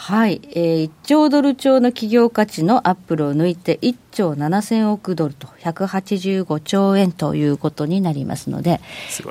[0.06, 8.80] はい、えー、1兆ドル超の企業価値のアップルを抜いて1兆7000億ドルと185兆円ということになりますので、でね、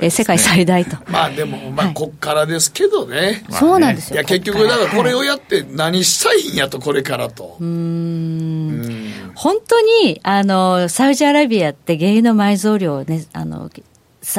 [0.02, 0.98] えー、世界最大と。
[1.12, 3.46] まあでも、まあこっからですけどね。
[3.50, 4.16] まあ、そうなんですよ。
[4.16, 7.58] いや結局、だからこれをやって何したいんやと、これからと。
[7.60, 9.12] うん。
[9.36, 13.70] 本当に、あの、サウジアラビアって原油の埋蔵量をね、あの、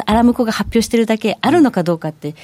[0.05, 2.35] アラムコが発表してるだけあるのかどうかって、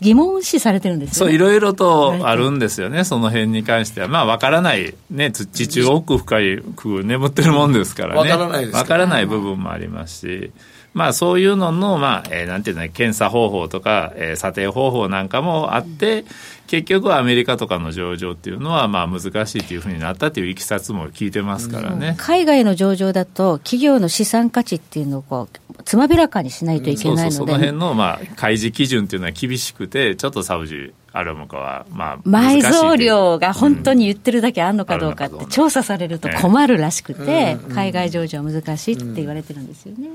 [0.00, 4.08] 疑問視されてるんですよ、ね、そう、いろいろとあるんですよね、その辺に関しては。
[4.08, 8.30] まあ、わからない、ね、地中奥深いく眠ってるもんですからね。
[8.30, 8.76] わからないです。
[8.76, 10.50] わからない部分もありますし。
[10.96, 16.24] まあ、そういうのの、まあ、えー、なんていうの、検査方法とか、えー、査定方法なんかもあって、
[16.68, 40.08] 結局アメリカとかの上場っていうのは、まあ、難しいというふうになったといういきさつも聞いてますからね、海外の上場だと、企業の資産価値っていうのをこう、つまびらかにしないといけないので、うん、そうその辺の、まあ、開示基準っていうのは厳しくて、ちょっとサウジあるのかは、まあ、埋蔵量が本当に言ってるだけあるのかどうかって、調査されると困るらしくて、海外上場は難しいって言われてるんですよね。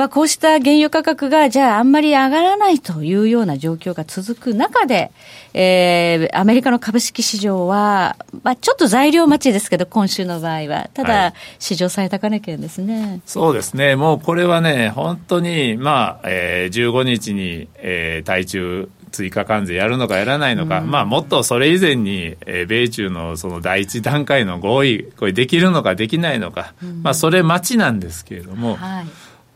[0.00, 5.12] まあ、こうした原油価格が、じゃあ、あんまり上がらないというような状況が続く中で、
[5.52, 29.06] えー、アメリカの株式市場は、まあ、ちょっと材料待ちですけど、今週の場合は、ただ、史上最高値圏ですね、そうですね、もうこれはね、本当に、まあえー、15日に、えー、対中追加関税やるのかやらないのか、うん、まあ、もっとそれ以前に、えー、米中のその第一段階の合意、これできるのかできないのか、うん、まあ、それ待ちなんですけれども、はい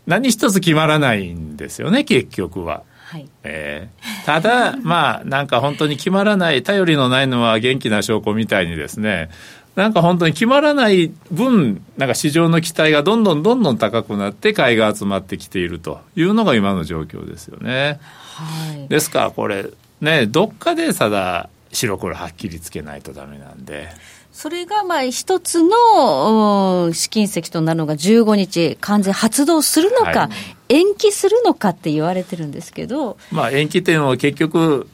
[0.06, 2.82] 何一つ決まらないんですよね、結局は。
[3.06, 9.30] はいえー、ただ、 まあ、なんか本当に決まらない、頼りのないのは元気な証拠みたいにですね、
[9.76, 17.98] なんか本当に決まらない分、なんか市場の期待がどんどんどんどん高くなって、買いが集まってきているというのが今の状況ですよね。
[18.34, 19.66] はい、ですから、これ、
[20.00, 23.88] ね、どっかでただ白黒はっきりつけないとダメなんで。
[24.35, 30.31] それがまあ一つの試金石となるのが15日、完全発動するのか、は
[30.68, 34.88] い、延期するのかって言われてるんですけど、まあ、延期点は結局、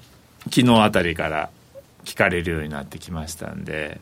[0.50, 1.48] 昨日あたりから
[2.04, 3.98] 聞かれるようになってきましたんで、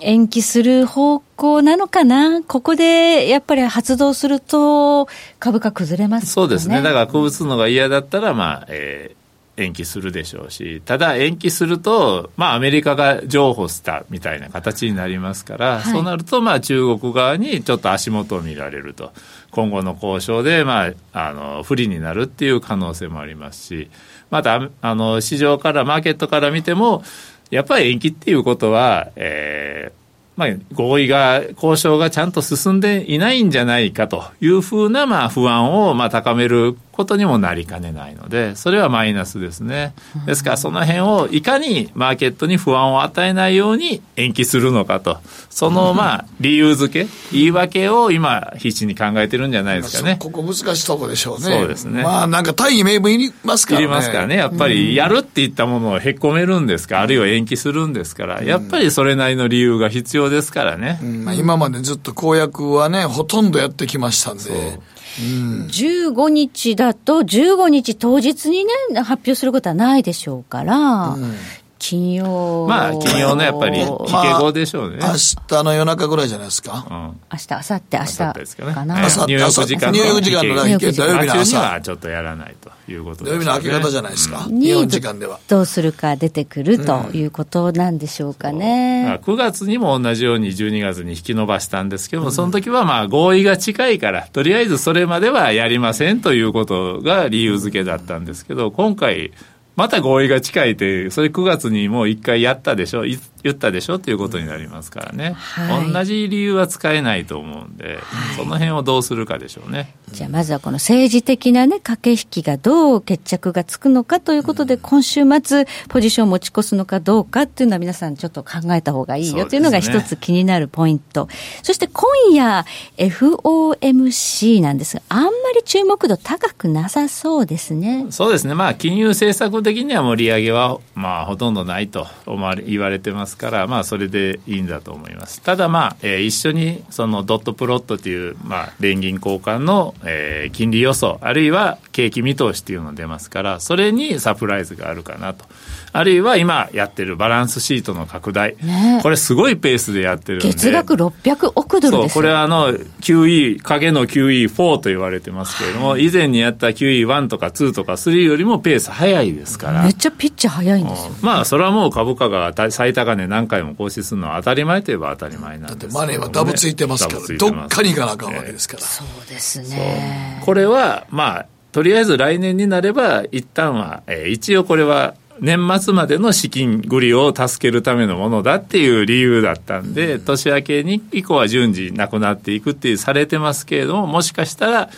[0.00, 5.08] 延期する方向なのかな、ここでやっぱり発動すると、
[5.38, 9.19] 株価崩れます、ね、そうですね、だから、こうつのが嫌だったら、まあえー、
[9.56, 19.12] 延期するでしょうし、ただ延期すると、まあ、アメリカが譲歩したみたいな形になりますから、はい、そうなると、まあ、中国側にちょっと足元を見られると、
[19.50, 23.90] 今後の交渉で、まあ、あの不利になるっていう可能性もありますし、
[24.30, 27.02] またあの市場から、マーケットから見ても、
[27.50, 29.99] やっぱり延期っていうことは、えー、
[30.36, 39.94] まあ、合意が、交渉がちゃんと進んでいないんじゃないかというふうな、まあ、不安を、まあ、高めることにもなりかねないので、それはマイナスですね。
[40.26, 50.16] ですから、その辺をいかにマーケットに不安を与えないように延期するのかと、その、まあ、理由付け、言い訳を今、必死に考えてるんじゃないですかね。
[50.18, 51.58] ここ難しいとこでしょうね。
[51.58, 52.02] そうですね。
[52.02, 53.84] まあ、なんか大義名分いりますからね。
[53.84, 54.36] いりますからね。
[54.36, 60.98] やっぱり、やるって言ったものをへっこめるんですか、あるいは延期するんですから、やっぱりそれなりの理由が必要ですからね。
[61.02, 64.78] うんまあ、今までずっと公約はね、ほとんどやってきましたんで。
[65.20, 71.34] うん、15日だと、15日当日にね、発表することはないでしょうから、うん、
[71.80, 72.66] 金曜。
[72.68, 73.92] まあ、金曜のやっぱり、引け
[74.34, 74.98] 後でしょうね。
[74.98, 75.16] まあ、明
[75.48, 76.86] 日の夜中ぐらいじゃないですか？
[76.88, 78.94] うん、明日、明後日、明日ですかね。
[79.26, 81.58] ニューヨーク時間ニューヨーク時間の日土曜日の朝。
[81.58, 83.44] はちょっとやらないということです、ね。
[83.46, 84.44] 土曜日の明け方じゃないですか？
[84.46, 85.40] うん、日本時間では。
[85.48, 89.18] どうするか出てくるということなんでしょうかね。
[89.26, 99.32] うん、9月にも同じように12月に引き延ばしたんですけども、その時はまあ合意が近いから、とりあえずそれまではやりませんということが理由付けだったんですけど、今回、
[99.80, 103.04] また合意が近いって、それ9月にもう一回やったでしょ、
[103.42, 103.94] 言ったでしょ？
[103.94, 109.94] っていうことになりますからね、はい、同じ理由は使えないと思うんで、はい、その辺をどうするかでしょうね。
[110.12, 121.28] じゃあまずはこの政治的なね、駆け引きがどう決着がつくのかということで、うん、今週末、ポジションを持ち越すのかどうかっていうのは皆さんちょっと考えた方がいいよというのが一つ気になるポイント。
[121.62, 122.66] そ,、して今夜、
[122.98, 128.04] FOMC なんですが、あんまり注目度高くなさそうですね。
[128.10, 128.54] そうですね。
[128.54, 135.40] まあ、金融政策的にはもう利上げは、まあ、ほとんどないと思われ、言われてますから、まあ、それでいいんだと思います。
[135.40, 145.44] ただ、まあ、えー、一緒にそのドットプロットという、まあ、連銀交換の、えー、金利予想、あるいは景気見通しというのが出ますから、それにサプライズがあるかなと。
[145.92, 150.48] あるいは今やってるバランスシートの拡大、ね、これすごいペースでやってるんで。
[150.48, 159.82] 月額600億ドルですそうこれはあの QE 影の QE4 と言われてますけれども、はい、以前にやった QE1 とか2とか3よりもペース早いですから。
[159.82, 170.40] めっちゃピッチ早いんですよ、まあそれはもう株価が最高値何回も更新するのは当たり前といえば当たり前なんです、ね、だってマネーはダブついてますからどっかに行かなあかんわけですから、そうですね。
[170.44, 184.90] これはまあとりあえず来年になれば一旦は、えー、一応これは年末までの資金繰りを助けるためのものだっていう理由だったんで、年明けに以降は順次なくなっていくってされてますけれども、もしかしたら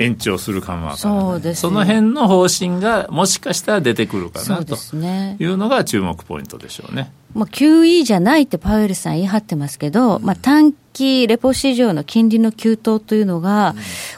[0.00, 1.54] 延長するかもわからない。
[1.54, 7.12] そその辺の方針がもしかしたら出てくるかなというのが注目ポイントでしょうね。
[7.34, 13.74] まあ、QE じゃないってパウエルさん言い張ってますけど、まあ、短期レポ市場の金利の急騰というのが、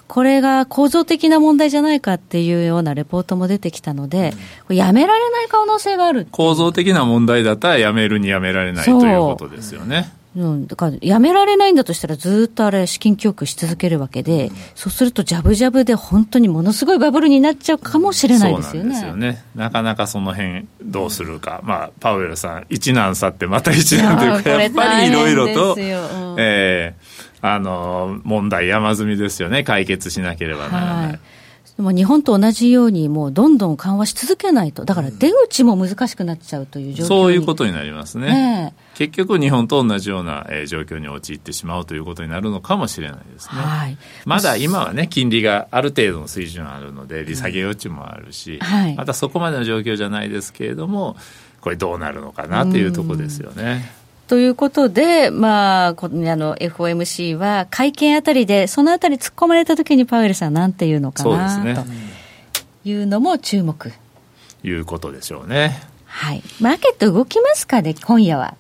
[0.07, 4.33] これが構造的な問題じゃないかっていうようなレポートも出てきたので、
[4.71, 10.11] やめられない可能性がある構造的な問題だったらやめるにやめられないということですよね。
[10.35, 18.95] うん、だからやめられないんだとしたら、ずっとあれ、資金供給し続けるわけで、そうすると、じゃぶじゃぶで本当にものすごいバブルになっちゃうかもしれないですよね。
[18.95, 19.45] そうなんですよね。
[19.55, 25.81] なかなかその辺どうするか、まあ、パウエルさん、一難去って、また一難というか、やっぱりいろいろと、うん、
[26.39, 31.07] えー、あの問題山積みですよね、解決しなければならない。
[31.09, 31.21] はい
[31.77, 38.27] でも日本と同じように、もうどんどん緩和し続けないと、だから出口も難しくなっちゃうという状況そういうことになりますね。
[38.27, 43.61] ね結局、日本と同じような、えー、状況に陥ってしまうということになるのかもしれないですね。
[43.63, 51.17] はい、まだ今はね、金利がある程度の水準あるので、利下げ余地もあるし、はい、またそこまでの状況じゃないですけれども、
[51.63, 54.02] これどうなるのかなというところですよね。
[54.33, 61.85] ということで、まあ、このあの FOMC は会見あたりで、そのあたり突っ込まれたときにパウエルさん、なんていうのかな、ね、と
[62.89, 63.93] いうのも注目。
[64.65, 65.83] いうことでしょうね。
[66.07, 66.43] はい。
[66.63, 68.55] マーケット動きますかね、今夜は。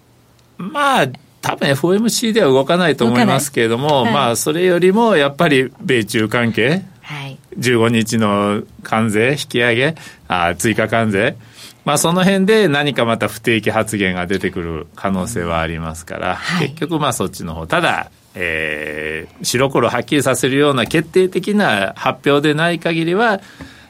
[0.58, 1.06] まあ、
[1.40, 9.94] 多分 FOMC では動かないと思いますけれども、はい、まあ、それよりもやっぱり米中関係、はい、15日の関税引き上げ、
[10.28, 11.38] あ追加関税、
[11.84, 23.40] まあ、その辺で何かまた不定期発言が出てくる可能性はありますから、はい、結局まあそっちの方ただ、えー、白黒はっきりさせるような決定的な発表でない限りは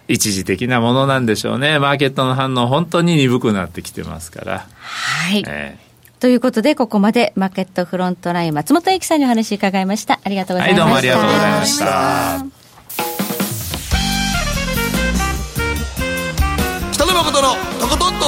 [0.09, 10.21] 一時的なものなんでしょうねマーケットの反応本当に鈍くなってきてますからはい、えーということで、ここまでマーケットフロントライン、松本由紀さんにお話伺いました。
[10.23, 10.85] ありがとうございました。
[10.85, 12.62] はい、どうもありがとうございました。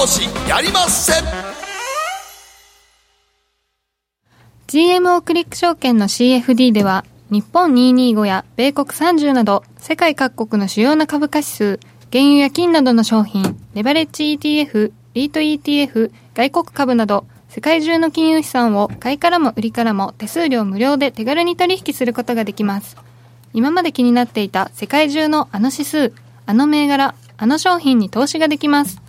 [0.04, 1.24] 投資やりません
[4.66, 11.80] GMO クリック証券の CFD では、日本225や米国30など、世界各国の主要な株価指数、
[12.12, 22.98] 原油や金などの商品、レバレッジ ETF、リート ETF、外国株など、世界中の金融資産を買いからも売りからも手数料無料で手軽に取引することができます。
[23.54, 26.12] 今まで気になっていた世界中のあの指数、
[26.44, 29.03] あの銘柄、あの商品に投資ができます。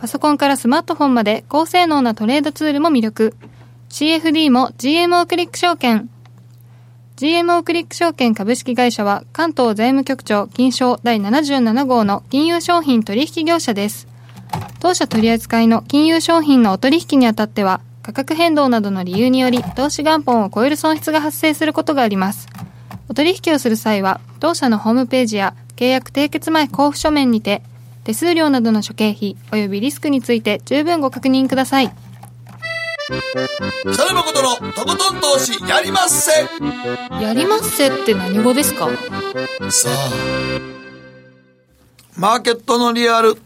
[0.00, 3.34] パソコンからスマートフォンまで高性能なトレードツールも魅力。
[3.90, 6.08] CFD も GMO クリック証券。
[7.16, 14.08] GMO クリック証券株式会社は関東財務局長金賞第77号の金融商品取引業者です。
[14.78, 22.48] 当社取扱いの金融商品のお取引にあたっては価格変動などの理由により投資元本を超える損失が発生することがあります。
[23.10, 27.62] お取引をする際は当社のホームページや契約締結前交付書面にて
[28.04, 31.92] 手数料などの諸経費及びリスクについて十分ご確認ください。
[33.92, 36.30] 北野誠のとことん投資やりまっせ
[37.20, 38.88] やりまっせって何語ですか？
[39.70, 40.10] さあ
[42.16, 43.36] マーケットのリアル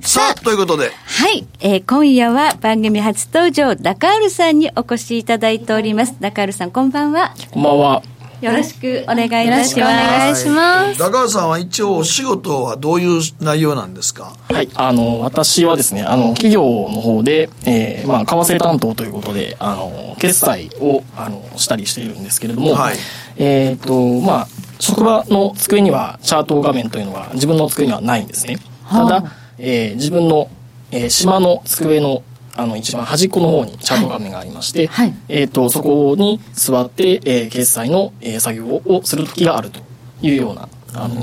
[0.00, 0.90] さあ、ということで。
[0.90, 1.46] はい。
[1.60, 6.14] えー、今夜は番組初登場、ダカールさんにお越しいただいております。
[6.20, 7.34] ダカールさん、こんばんは。
[7.50, 8.02] こんばんは。
[8.40, 9.74] よろしくお願いいたします。
[9.74, 10.98] お願いします。
[10.98, 14.36] 高橋さんは一応お仕事はどういう内容なんですか？
[14.48, 22.96] はい、あの、私はですね、あの、企業の方で、えー、まあ、為替担当ということで、あの、決済を、あの、したりしているんですけれども、はい、
[23.38, 28.58] えっ、と、まあ、職場の机にはチャート画面というのが自分の机にはないんですね。
[28.88, 30.48] ただ、えー、自分の、
[30.92, 32.22] えー、島の机の
[32.58, 39.80] あの一番端っこの方にチャート画面がありまして、はい、えっ、ー、とそこに座って、えー、決済の、えー、作業をする時があると
[40.20, 41.14] いうようなあの、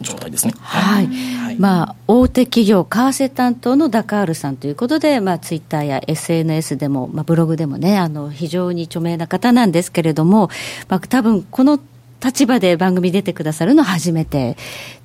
[0.00, 0.54] 状態ですね。
[0.60, 1.06] はい。
[1.06, 10.50] はい、まあ、大手企業、為替担当のダカールさんということで、まあ、ツイッターや SNS でも、まあ、ブログでもね、あの、非常に著名な方なんですけれども、
[10.88, 11.78] まあ、多分、この
[12.24, 14.56] 立場で番組出てくださるのは初めて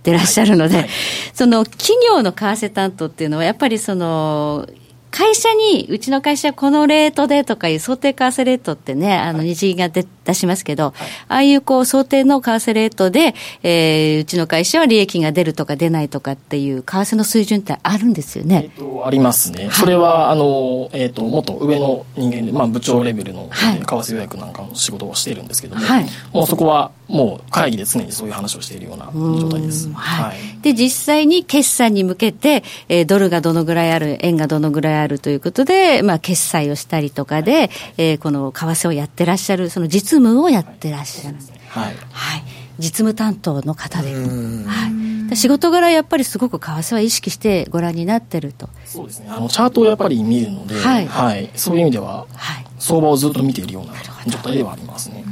[0.02, 0.84] でらっしゃるので、はい。
[0.84, 0.92] はい、
[1.34, 4.68] その企業の為替担当っていうのは、やっぱりその、
[5.16, 10.94] 会社に、うちの会社このレートでとかいう想定為替レートってね、あの、日銀が出出しますけど、はい、
[11.28, 18.72] ああいうこう想定の為替レートで、えー、うちの会社は利益が出るとか出ないとかっていう為替の水準ってあるんですよね？
[18.76, 19.70] えー、とありますね。
[19.72, 29.92] それは、あの、えっ、ー、と、もっと上の人間で、まあ部長レベルの、為替予約なんかの仕事をしているんですけども、はい、もうそこはもう会議で常にそういう話をしているような状態です。
[29.92, 30.38] はい。
[30.62, 41.38] で、実際に決算に向けて、えー、ドルがどのぐらいある、円がどのぐらいあるということで、まあ決済をしたりとかで、えー、この為替をやってらっしゃる、その実務をやってらっしゃる。
[41.70, 41.96] はい。
[42.12, 42.44] はい。
[42.80, 44.14] 実務担当の方で。
[44.14, 45.36] はい。
[45.36, 48.70] 仕事柄やっぱりすごく為替は意識してご覧になってると。
[48.86, 49.28] そうですね。
[49.30, 51.08] あの、チャートをやっぱり見るので、はい。
[51.08, 52.66] はい、そういう意味では、はい。
[52.80, 53.94] 相場をずっと見ているような
[54.28, 55.24] 状態ではありますね。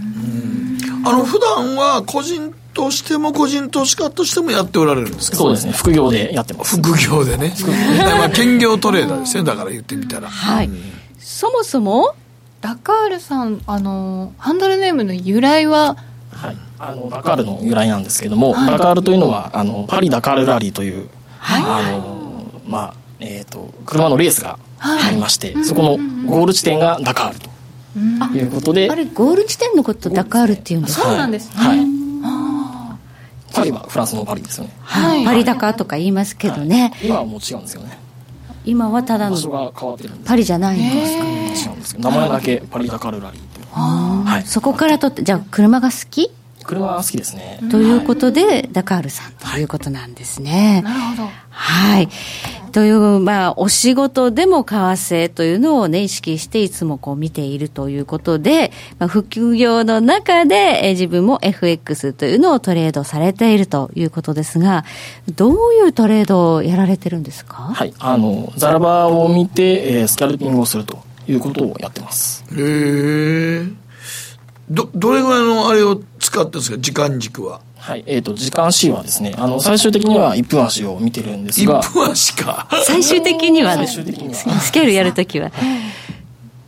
[1.04, 5.74] あの、普段は個人としても個人投資家としてもやっておられるんですかそうですね。
[5.74, 6.78] 副業でやってます。
[6.78, 7.54] 副業でね。
[8.18, 9.44] まあ、兼業トレーダーですね。
[9.44, 10.30] だから言ってみたら。
[10.30, 10.70] はい。
[11.20, 12.16] そもそも、
[12.62, 15.98] ダカールさん、あの、ハンドルネームの由来は、
[16.32, 21.10] はい、あのダカールの由来なんですけれども、はい、ダカールというのはあのパリ・ダカールラリーという、
[21.40, 25.98] はい、あのまあえーと、車のレースがありまして、はい、そこの
[26.28, 27.50] ゴール地点がダカールと
[28.36, 31.04] いうことで、あれゴール地点のことダカールっていうんですか？
[31.04, 31.18] そう。
[31.18, 37.96] なんですね、はい、パリはフランスのパリですよね、はい、パリダカとか言いますけどね、今はもう違うんですよね
[38.66, 39.74] 今はただの
[40.26, 41.06] パリじゃないんで
[41.56, 43.66] すか、違うんですけど名前だけパリダカルラリーっていう。
[43.72, 46.32] はい、そこからとってじゃあ車が好き？
[46.64, 47.60] 車は好きですね。
[47.70, 51.30] ということで、ダカールさんということなんですね、なるほど。
[51.50, 52.10] はい。
[52.72, 64.86] という、まあ、お仕事でも為替というのをね、意識していつもこう見ているということで、まあ、副業の中で、え自分も FX というのをトレードされているということですが、
[65.36, 67.74] どういうトレードをやられてるんですか？
[67.76, 72.46] はい、あの、ザラバを見て、えー、スキャルピングをするということをやってます。
[72.54, 73.66] へえ。
[74.72, 77.62] ど、どれぐらいのあれを使ってるんですか、時間軸は。
[77.78, 81.82] はい、えっ、ー、と、時間 C はですね、あの、最終的には1分足を見てるんですが。
[81.82, 82.68] 1分足か。
[82.86, 84.60] 最終的には、ね、最終的には。
[84.60, 85.52] スケールやるときは。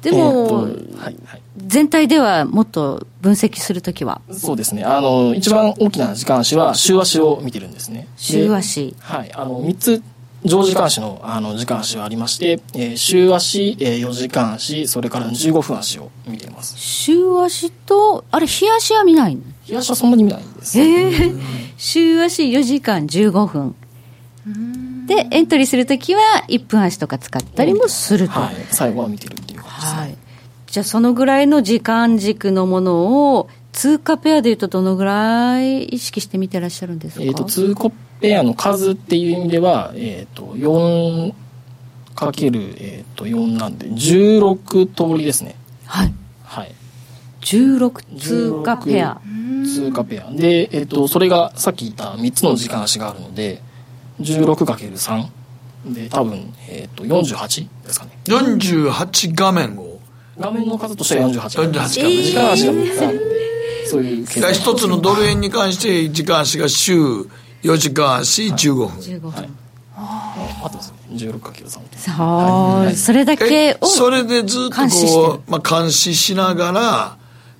[0.02, 4.84] でも、えーはいはい、全体ではもっと分析するときはそうですね。
[4.84, 8.10] あの、一番大きな時間足は週足を見てるんですね。
[8.18, 9.32] 週足はい。
[9.34, 10.04] あの、3つ
[10.46, 16.78] 常時監視のあの時間足がありまして、えー、週足、えー、4時間足、それから15分足を見ています。
[16.78, 19.42] 週足と、あれ、日足は見ないの？
[19.64, 20.80] 日足はそんなに見ないんです。
[20.80, 21.40] えー、
[21.78, 23.76] 週足4時間15分。
[25.08, 28.40] で、エントリーするときは1分足とか使ったりもすると。
[28.40, 30.18] はい、最後は見てるっていう感じです、ね、はい。
[30.68, 41.34] じゃあ、そのぐらいの時間軸のものを、通貨ペアでいうとどのぐらい意識して見てらっしゃるんですか、えーと、通貨ペアの数っていう意味では、えーと、4
[42.16, 45.56] かける、えーと、4なんで16通りですね。
[45.86, 46.14] はい、
[46.44, 46.72] はい、
[47.42, 49.20] 16通貨ペア。
[49.66, 50.32] 通貨ペア。
[50.32, 53.62] で、えー、とそれがさっき言った3つの時間足があるので
[54.22, 55.26] 16×3
[55.94, 58.12] で多分、えー、と48ですかね。
[58.26, 60.00] 48画面を。
[60.38, 63.53] 画面の数としては48 48画面、時間足が3つあるんで
[63.88, 66.96] そういう一つのドル円に関して時間足が週
[67.64, 69.50] 4時間足15分、はい、15分、はい
[69.96, 70.78] あと
[71.14, 71.86] 16かける3そう、
[72.86, 77.18] はい、それだけをそれでずっとこう、まあ、監視しながら、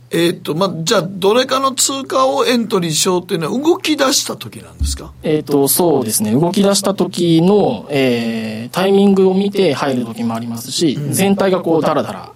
[0.10, 5.14] えーとまあ、じゃあどれかの通貨をエントリーしようっていうのは動き出した時なんですか？
[5.24, 6.32] えっ、とそうですね。
[6.32, 12.32] 動き出した時の、えー、タイミングを見て入る時もありますし、うん、全体がこうダラダラ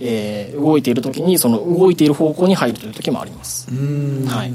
[0.00, 3.70] えー、動いている時にその動いている方向に入るという時もあります。
[3.70, 4.52] はい、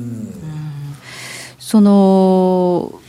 [1.60, 3.00] その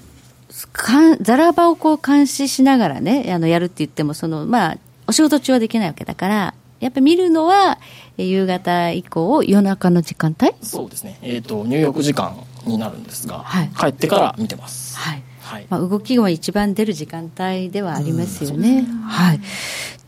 [0.73, 7.79] かザラ場をこう監視しながらねあのやるって言ってもその、まあ、お仕事中はできないわけだからやっぱり見るのは
[8.17, 10.53] 夕方以降夜中の時間帯？
[10.63, 14.97] そうですね、えーと、入浴時間になるんですが、はい、帰ってから見てます。
[14.97, 15.23] はい。
[15.43, 15.67] はい。
[15.69, 18.87] まあ、動きが一番出る時間帯ではありますよね。
[19.07, 19.41] はい、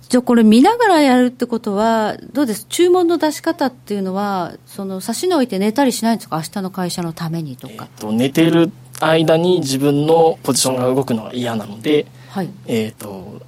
[0.09, 2.67] じゃあこれ見ながらやるってことは、どうです？
[2.69, 6.37] 注文の出し方っていうのは、その、差し置いて寝たりしないんですか？
[6.37, 7.75] 明日の会社のためにとか。
[7.75, 13.41] えー、と寝てる間に自分のポジションが動くのが嫌なので、はい、えっ、と、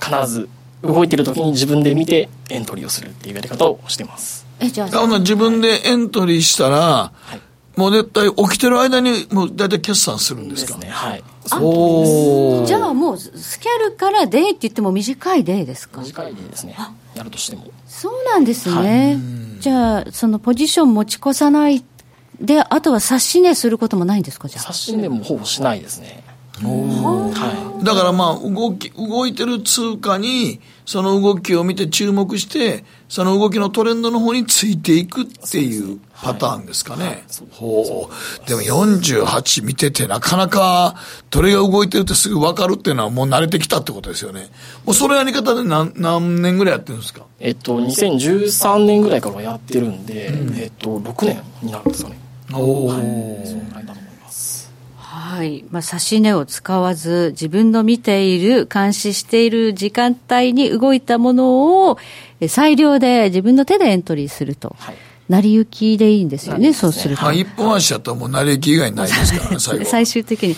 [0.00, 0.48] 必ず
[0.82, 4.46] 動いてる時に自分で見てエントリーをするっていうやり方をしてます。
[4.60, 5.18] え、じゃあ。
[5.18, 7.40] 自分でエントリーしたら、はい
[7.76, 16.00] もう絶対起きてる間にもう大体決済するんですかねはいじゃあもうスキャルからデーって言っても短いデーですか？
[16.02, 16.76] 短いデーですね。
[17.14, 17.64] やるとしても。
[17.86, 18.74] そうなんですね、
[19.14, 21.82] はい、じゃあそのポジション持ち越さない
[22.40, 24.48] であとは指し値することもないんですか？
[24.48, 24.64] じゃあ。
[24.66, 26.22] 指し値もほぼしないですね
[26.62, 37.04] はい、だからまあ動き動いてる通貨にその動きを見て注目してその動きのトレンドの方についていくっていうパターンですかね。
[37.04, 38.48] はい、ほう。
[38.48, 40.96] でも48見ててなかなか
[41.28, 44.48] どれが動いてるってすぐ分かるっていうのはもう慣れてきたってことですよね。
[44.86, 47.26] もうそのやり方で何何年ぐらいやってるんですか？
[47.38, 52.18] えっと2013年ぐらいからやってるんで、うん、えっと6年になるんですかね。
[52.54, 52.88] おお。
[52.88, 53.06] はい
[55.26, 55.64] はい。
[55.70, 61.98] まあ、指し値を使わず、自分の見ている、監視している時間帯に動いたものを、
[62.48, 64.76] 裁量で自分の手でエントリーすると。
[64.78, 64.96] はい
[65.28, 67.24] 成り行きでいいんですよね、そうすると。
[67.24, 69.84] はい、一本足やったらもう成り行き以外ないですから ね、最後。
[69.84, 70.56] 最終的に。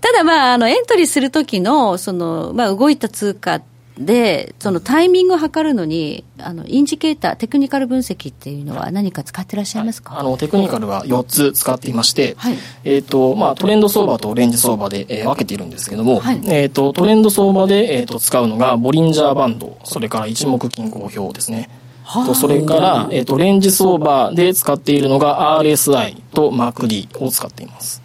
[0.00, 3.60] ただまあ、あの、エントリーするときの、その、まあ、動いた通貨
[3.98, 21.70] で、そのタイミングを測るのに、あの、インジケーター、テクニカル分析っていうのは何か使ってらっしゃいますか、はい、あの、テクニカルは4つ使っていまして、はい、えっ、ー、と、まあ、トレンド相場とレンジ相場で、えー、分けているんですけども、はい、えっ、ー、と、トレンド相場で、えっ、と、使うのが、ボリンジャーバンド、それから一目均衡表ですね。
[22.04, 28.02] とそれから、えっ、と、レンジ相場で使っているのが RSI と MACD を使っています。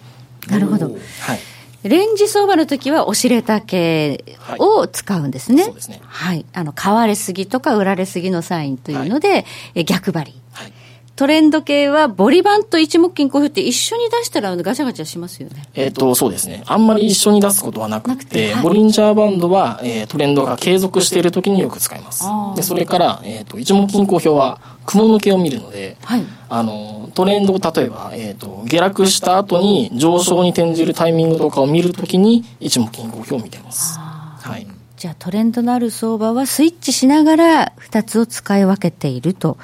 [0.48, 0.86] なるほど。
[0.86, 1.51] はい。
[1.84, 4.24] レンジ相場の時は、おしれた系
[4.60, 5.64] を使うんですね。
[5.64, 6.02] はい、そうですね。
[6.04, 6.46] はい。
[6.54, 9.44] あの、買われすぎとか売られすぎのサインというので、は
[9.76, 10.40] い、逆張り。
[10.54, 10.74] はい。
[11.16, 15.64] トレンド系は、ボリバンと一目金衡表って一緒に出したらガチャガチャしますよね。
[15.76, 16.64] えっ、と、そうですね。
[16.66, 22.26] あんまり一緒に出すことはなくて、はい、ボリンジャーバンドは、えー、トレンドが継続している時によく使います。
[22.56, 34.00] で、それから、えっ、ー、と、一目金衡表は、雲抜けを見るので、はい、あの、トレンドを例えば、えっ、ー、と、下落した後に上昇に転じるタイミングとかを見るときに、一目金衡表を見てます。
[34.00, 34.66] はい。
[35.02, 39.58] じゃあトレンドのある相場はスイッチしながら2つを使い分けていると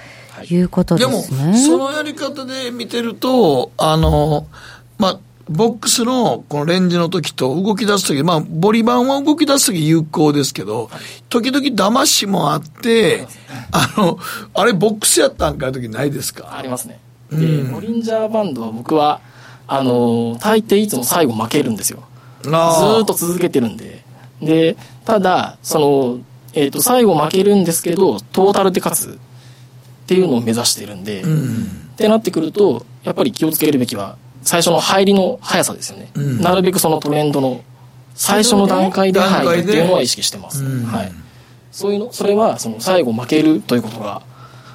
[0.43, 1.37] いうことですね。
[1.37, 4.47] でも、そのやり方で見てると、あの、
[4.97, 5.19] まあ、
[5.49, 10.89] ボックスのこのレンジの時と動き出す時、まあ、ボリバンは動き出す時有効ですけど、
[11.29, 13.27] 時々騙しもあって、
[13.71, 14.19] あの、
[14.53, 16.57] あれボックスやったんかいう時ないですか？
[16.57, 16.99] ありますね。
[17.31, 19.21] で、うん、ボリンジャーバンドは僕は、
[19.67, 22.03] あの、大抵いつも最後負けるんですよ。
[22.43, 22.51] ずっ
[23.05, 24.03] と続けてるんで。
[24.41, 26.19] で、ただ、その、
[26.53, 29.19] えっ、ー、と、最後負けるんですけど、トータルで勝つ
[30.07, 37.61] っていうのを目指してるんで、うん、ってなってくると、やっぱり気をつけるべきは、最初の入りの速さですよね、うん、なるべくそのトレンドの
[38.15, 41.11] 最初の段階で入るっていうのは意識してます、はい、
[41.69, 44.21] そういうのそれはその最後負けるということが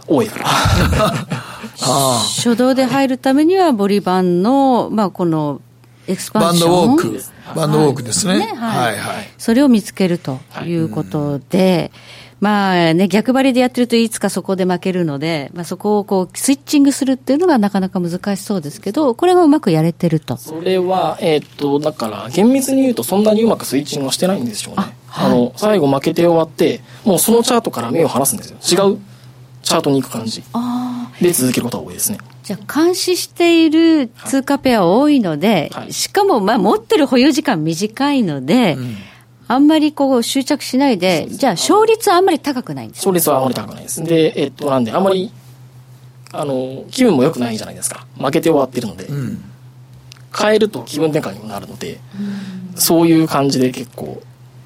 [0.07, 0.47] 多いから。
[1.79, 5.61] 初動で入るためにはボリバンの、まあ、この
[6.07, 6.71] エクスパンション。
[6.71, 9.31] バンドウォークバンドウォークですね、はい、はいはい。
[9.39, 11.91] それを見つけるということで、
[12.43, 20.37] まあね、逆張りでやってるといつかそこで負けるので、まあ、そこをこうスイッチングするっていうのがなかなか難しそうですけど、これがうまくやれてると。
[20.37, 24.77] それは、えー、っと、だから、厳密に言うとそんなにうまくスイッチングはしてないんですよね。
[24.79, 28.57] あはい、あの、最後負けて終わって、もうそのチャートから目を離すんですよ。
[28.89, 28.99] 違う
[29.63, 30.43] チャートに行く感じ。
[31.21, 32.19] で続けることが多いですね。
[32.43, 38.97] じゃあ、監視している通貨ペア多いので、はい、しかも、まあ、持ってる保有時間短いので、うん
[39.49, 44.03] あんまりこう執着しないで、じゃあ勝率はあんまり高くないんです勝率はあんまり高くないです。
[44.03, 45.31] で、えっと、なんで、あんまり、
[46.33, 48.07] あの、気分も良くないじゃないですか。
[48.19, 49.05] 負けて終わってるので。
[49.05, 49.45] うん、
[50.37, 52.01] 変えると気分転換にもなるので、
[52.73, 54.23] うん、そういう感じで結構、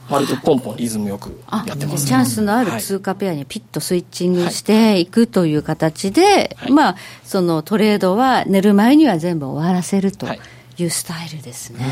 [0.09, 10.27] 割とポンポンリズムよくやってます、ね、チャンスのある通貨ペアにピッとスイッチングしていくという形で、はい、まあ、そのトレードは寝る前には全部終わらせると。
[10.27, 10.41] はい
[10.79, 11.87] いうスタイルですね。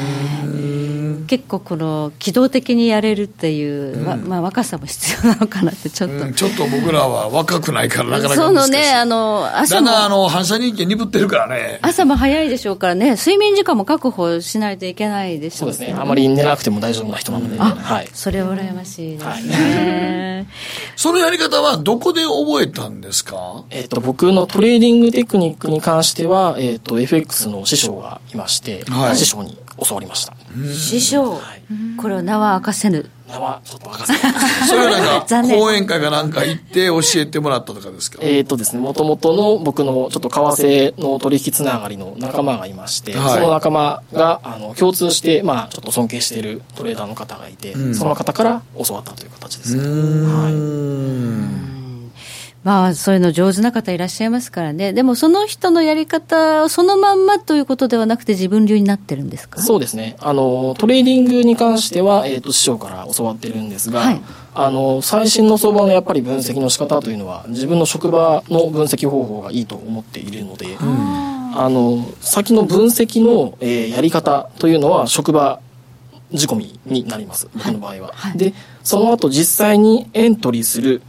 [1.26, 9.91] 結構この機動的にやれるっていう、うん、まあ若さも必要なのかなってちょっと、うん、ちょっと僕らは若くないからなかなかそのねあの朝も。
[9.91, 11.78] あの反射人間鈍ってるからね。
[11.82, 16.01] 朝も早いでしょうからね睡眠時間も確保しないといけないでしょう、ね、そうですね。
[16.01, 20.47] あまり寝なくても大丈夫な人なので、はい、それは羨ましいですね、
[20.97, 23.64] そのやり方はどこで覚えたんですか？
[23.70, 30.34] えっ、と僕のトレーディングテクニックに関しては、えっ、ー、と FX の師匠がいまして、はい、師匠に教わりました。
[30.74, 31.62] 師匠、はい、
[31.98, 33.08] これは名は明かせぬ。
[33.28, 34.18] 名はちょっと明かせぬ
[34.68, 38.18] それはなんか 講演会かなんか行って教えてもらったとかですか？
[38.20, 49.82] えっとですねもともとの僕のちょっと為替の取引つながりの仲間がいまして、はい、その仲間があの共通してまあちょっと尊敬しているトレーダーの方がいて、うん、その方から教わったという形ですね。
[49.82, 51.73] はい
[52.64, 54.94] まあ、そういうの上手な方いらっしゃいますからね。
[54.94, 59.60] でも、その人のやり方をそのまんまということではなくて、自分流になってるんですか？
[59.60, 60.16] そうですね。
[60.18, 64.20] あの、トレーディングに関しては、えっ、ー、と、師匠から教わってるんですが、はい、
[64.54, 75.60] あの、最新の相場のやっぱり分析の仕方というのは、自分の職場の分析方法がいいと思っているので、うん、あの、先の分析の、えー、やり方というのは、職場
[76.34, 78.12] 仕込みになります、僕の場合は。
[78.14, 81.02] はい、で、その後実際にエントリーする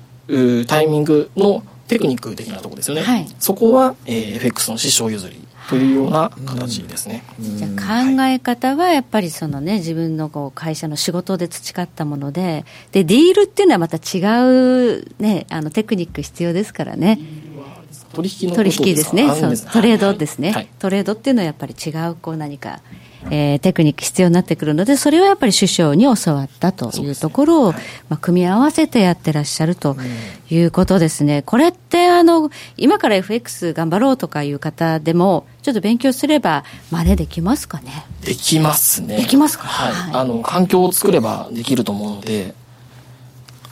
[0.68, 7.24] タイミングのテクニック的なところですよね、はい、そこは、えー、FX の師匠譲りというような形ですね。
[7.40, 14.20] じゃ考え方はやっぱりそのね自分のこう会社の仕事で培ったもので、でディールっていうのはまた違
[15.00, 17.20] うねあのテクニック必要ですからね。
[18.14, 19.28] 取引の取引ですね。
[19.34, 22.82] そうトレードですね、はい、トレードっていうのはやっぱり違うこう何か
[23.32, 27.76] えー、テクニック必要になってくるので、それをやっぱり首相に教わったというところを、はい、
[28.10, 29.98] まあ、組み合わせてやってらっしゃると
[30.50, 31.42] いうことですね。
[31.42, 38.06] これってあの、今から FX 頑張ろうとかいう方でも、ちょっと勉強すれば真似できますかね？
[38.24, 39.18] できますね。
[39.18, 42.54] できますか、はい、はい、あの、環境を作ればできると思うので、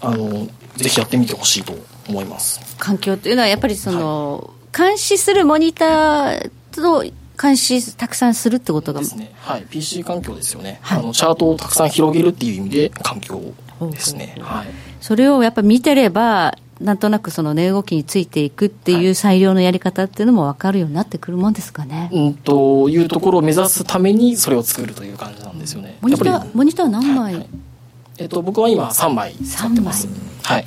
[0.01, 0.47] あの、
[0.77, 1.73] ぜひやってみてほしいと
[2.09, 2.59] 思います。
[2.79, 7.05] 環境というのはやっぱりその、はい、監視するモニターと
[7.41, 8.99] 監視たくさんするってことが。
[8.99, 9.31] ですね。
[9.37, 9.65] はい。
[9.69, 13.41] PC 環境ですよね、はい、あのチャートをたくさん広げるっていう意味で環境
[13.91, 14.67] ですね、はい、
[15.01, 22.09] それをやっぱ見てればなんとなくその値動きについていくっていう最良のやり方っていうのも分かるようになってくるもんですかね。
[22.11, 25.97] うんというところを目指すためにそれを作るという感じなんですよね。
[26.01, 27.49] モニターモニター何枚、はい、
[28.17, 30.07] えっと僕は今3枚使ってます。
[30.43, 30.65] はい。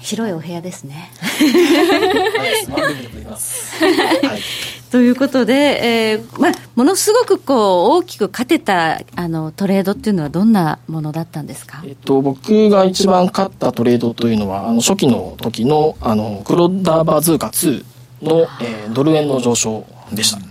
[0.00, 1.10] 広いお部屋ですね。
[4.22, 4.40] はい
[4.90, 5.54] ということで、
[6.12, 17.84] えーまあ、ものすごくこう大きく勝てたあのトレードっていうのはどんなものだったんですか、えっと、僕が一番勝ったトレードというのはあの初期の時のあのクロダバズーカ2
[18.22, 20.49] の、えー、ドル円の上昇でした。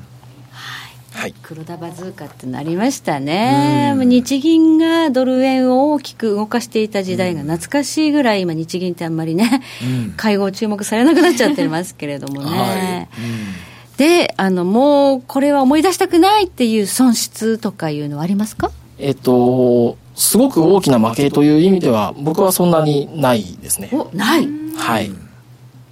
[1.20, 12.50] はい、黒田バズーカってなりましたね、日銀がドル円を大きく動かしていた時代が懐かしいぐらい、今、日銀ってあんまりね、うん、会合注目されなくなっちゃってますけれどもね。
[12.50, 12.66] は
[13.00, 13.22] い。
[13.22, 13.98] うん。
[13.98, 18.72] であのもうこれは思い出したくないっていう損失とかいうのはありますか？
[18.98, 23.90] えっとすごく大きな負けという意味では僕はそんなにないですね。
[23.92, 24.48] おない。
[24.78, 25.12] はい。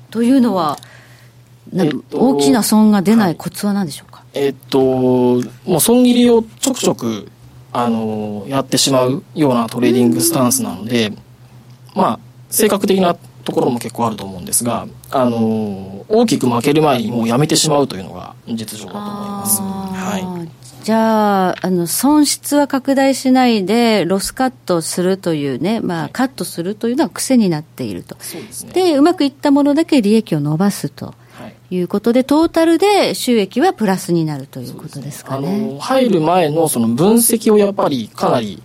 [0.09, 0.77] というのは、
[1.75, 7.29] えっと、大きな損が出ないコツは何でしょうか、はい、えっともう損切りをちょくちょく
[7.73, 11.11] あのやってしまうようなトレーディングスタンスなので
[11.95, 12.19] まあ
[12.49, 19.61] 性格的なところも結構あると思うんですが、あの大きく負ける前にもうやめてしまうというのが実情だと思います。
[19.61, 28.15] はいじゃあ、あの、損失は拡大しないで、ロスカットするというね、まあ、カットするというのは癖になっていると。
[28.21, 28.71] そうですね。
[28.71, 31.13] で、うまくいったものだけ利益を伸ばすと。
[31.69, 35.73] いうことで、トータルで収益はプラスになるということですかね。
[35.73, 38.61] ね入る前のその分析をやっぱりかなり、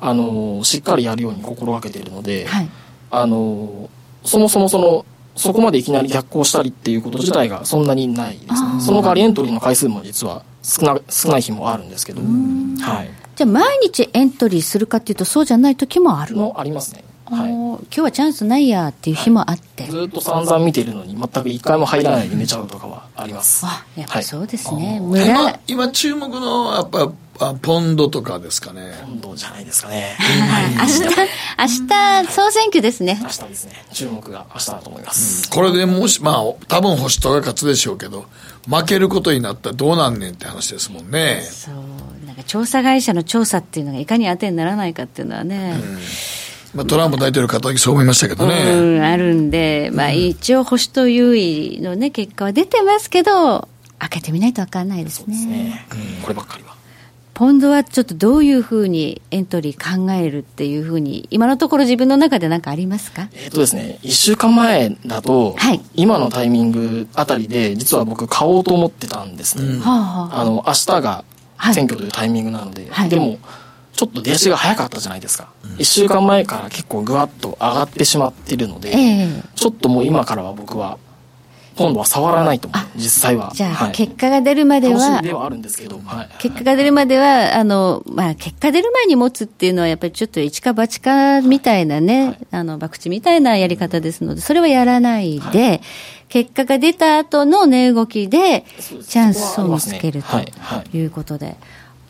[0.00, 2.68] あの、しっかりやるように心がけているので、はい、
[3.10, 3.90] あの、
[4.24, 5.04] そもそもその、
[5.36, 8.80] そこまでいきなり逆行したりっていうこと自体がそんなにないですね。
[8.80, 13.10] その代わりエントリーの回数も実は少な少ない日もあるんですけど、はい。
[13.36, 17.04] じゃあ毎日エントリーするかっていうとそうじゃない時もあるのありますね。
[17.24, 17.52] はい、
[17.84, 23.64] 今日はチャンスないやっていう日もあって、はい、ずっと散々見てるのに全く一回も入らないで寝ちゃうとかはあります。
[23.66, 28.92] あやっぱそうですね、はい、今今注目のやっぱあポンドとかですかね。
[29.04, 30.16] ポンドじゃないですかね。
[30.78, 31.00] 明日
[31.82, 33.18] 明日総選挙ですね。
[33.22, 33.72] 明日ですね。
[33.92, 38.26] 注目が明日だと思います、うん、これでもしまあ多分保守党が勝つでしょうけど
[38.68, 41.42] 負けることになったらどうなんねんって話ですもんね。
[41.42, 41.74] そう。
[42.26, 45.98] なんか調査会社の調査っていうのがいかに当てにならないかっていうのはね、うん
[46.74, 48.54] まあ、トランプ大統領方そう思いましたけどね。
[48.72, 55.34] うん、あるんで、まあ、一応保守党優位のね、結果は出てますけど、開けてみないと分かんないですね。
[55.36, 55.86] すね。
[55.90, 56.78] うん、こればっかりは。
[57.34, 63.28] ポンドはちょっとどういうふうにエントリー考えるっていうふうに、今のところ自分の中で何かありますか？
[63.32, 69.74] えっ、とですね、1週間前だと、はい、今のタイミングあたりで、実は僕買おうと思ってたんですね。
[69.74, 71.24] うん、あの、明日が
[71.72, 73.38] 選挙というタイミングなので、はい、でも、
[73.98, 75.48] ちょっと出足が早かったじゃないですか。
[75.78, 80.98] 1週間前から結構ぐわっと上がってしまっているので、えー、ちょっともう今からは僕は、
[81.74, 83.50] 今度は触らないと実際は。
[83.54, 85.20] じゃあ、はい、結果が出るまでは。
[85.20, 95.80] ではあるんですけど、はい、結果が出るまでは、あの、まあ、結果出る前に持つっていうのは、やっぱりちょっと一か八かみたいなね、はい、あの、博打みたいなやり方ですので、それはやらないで、
[96.28, 98.64] 結果が出た後の値動きで、
[99.08, 101.56] チャンスを見つけるということで。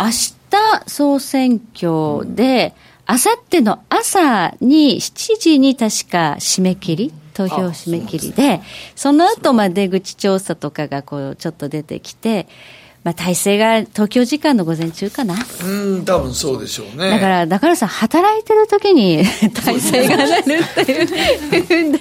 [0.01, 0.38] 明日
[0.87, 2.75] 総選挙で、
[3.07, 8.61] あさっての朝に7時に確か締め切り、投票締め切りで、
[8.97, 12.49] その後ま出口調査とかがこうちょっと出てきて、
[13.05, 15.35] まあ、体制が東京時間の午前中かな。
[15.65, 17.09] うん、多分そうでしょうね。
[17.09, 19.25] だから、だからさ、働いてる時に
[19.65, 22.01] 体制がなるっていうで、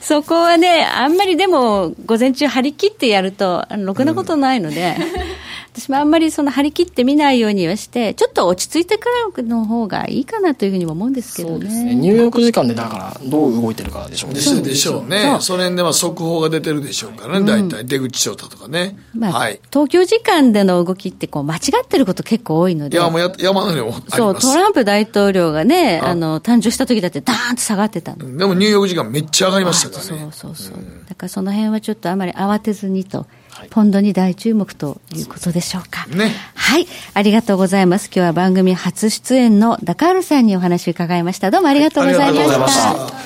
[0.00, 4.96] そこはね、あんまりでも、午前中張り切ってやると、ろくなことないので、
[5.76, 11.84] 私もあんまりその張り切って見ないようにはして、ちょっと落ち着いてからの方がいいかなというふうにも思うんですけどね。
[11.84, 14.36] ねニューヨーク時間でだからどう動いてるかでしょうね。
[14.62, 15.36] でしょうね。
[15.40, 18.96] それでは速報が出てるでしょうからね、大体出口調査とかね。
[19.14, 22.96] まあ、はい、東京時間での動きってこう間違ってること結構多いので。
[22.96, 28.38] いや、もうや山のようそう、トランプ大統領がね、あの、誕生した時だってダーンと下がってたの。
[28.38, 30.30] でもニューヨーク時間めっちゃ上がりましたからね。
[30.32, 30.78] そうそうそう。
[30.78, 33.26] うん、だからその辺はちょっとあまり慌てずにと。
[33.70, 36.06] ポンドに大注目ということでしょうか。
[36.06, 36.30] ね。
[36.54, 36.86] はい。
[37.14, 38.06] ありがとうございます。
[38.06, 41.50] 今日は番組初出演のダカールさんにお話を伺いました。
[41.50, 42.60] どうもありがとうございました。
[42.60, 43.18] はい、し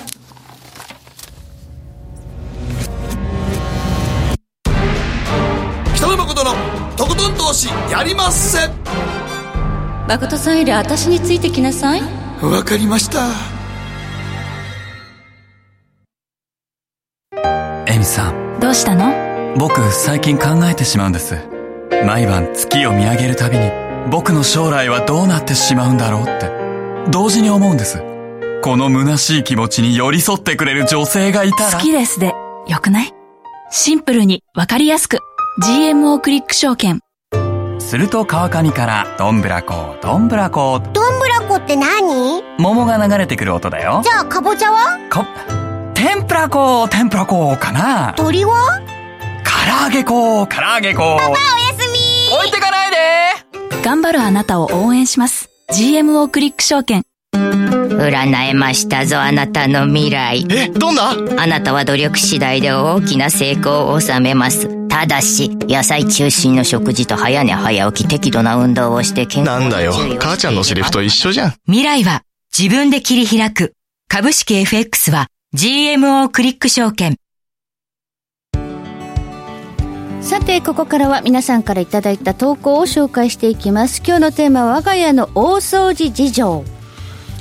[5.95, 6.53] た北野誠の
[6.97, 8.69] とことん投資やりまっせ
[10.09, 12.03] 誠さんより私についてきなさい
[12.43, 13.29] わかりました
[17.87, 19.30] エミさんどうしたの？
[19.59, 21.37] 僕最近考えてしまうんです。
[22.07, 23.71] 毎晩月を見上げるたびに
[24.11, 26.51] 僕の将来はどうなってしまうんだろうって。
[27.11, 28.03] 同時に思うんです。
[28.63, 31.73] この虚しい気持ちに寄り添ってくれる女性がいたら。
[31.73, 32.35] 好きですで
[32.69, 33.13] よくない？
[33.71, 35.19] シンプルにわかりやすく。
[35.63, 37.01] GMO クリック証券。
[37.79, 40.81] すると川上からどんぶらこどんぶらこ。
[40.93, 42.43] どんぶらこって何？
[42.59, 44.01] 桃が流れてくる音だよ。
[44.05, 44.99] じゃあかぼちゃは？
[45.09, 45.27] か
[45.95, 48.15] 天ぷらこ天ぷらこかな。
[48.17, 48.81] 鳥は？
[49.51, 51.03] 唐揚げ粉、唐揚げ粉。
[51.03, 51.37] パパおや
[51.77, 52.97] すみ置いてかないで
[53.83, 55.51] 頑張るあなたを応援します。
[55.73, 57.03] GMO クリック証券。
[57.33, 60.47] 占えましたぞ、あなたの未来。
[60.49, 61.11] え、どんな？
[61.11, 64.89] あなたは努力次第で大きな成功を収めます。
[64.89, 71.55] ただし、野菜中心の食事と早寝早起き適度な運動をして健康なんだよ、母ちゃんのセリフと一緒じゃん。
[71.67, 72.23] 未来は
[72.57, 73.75] 自分で切り開く。
[74.09, 77.17] 株式 FX は GMO クリック証券。
[80.21, 84.03] さてここからは皆さんからいただいた投稿を紹介していきます。
[84.05, 86.65] 今日のテーマは我が家の大掃除事情。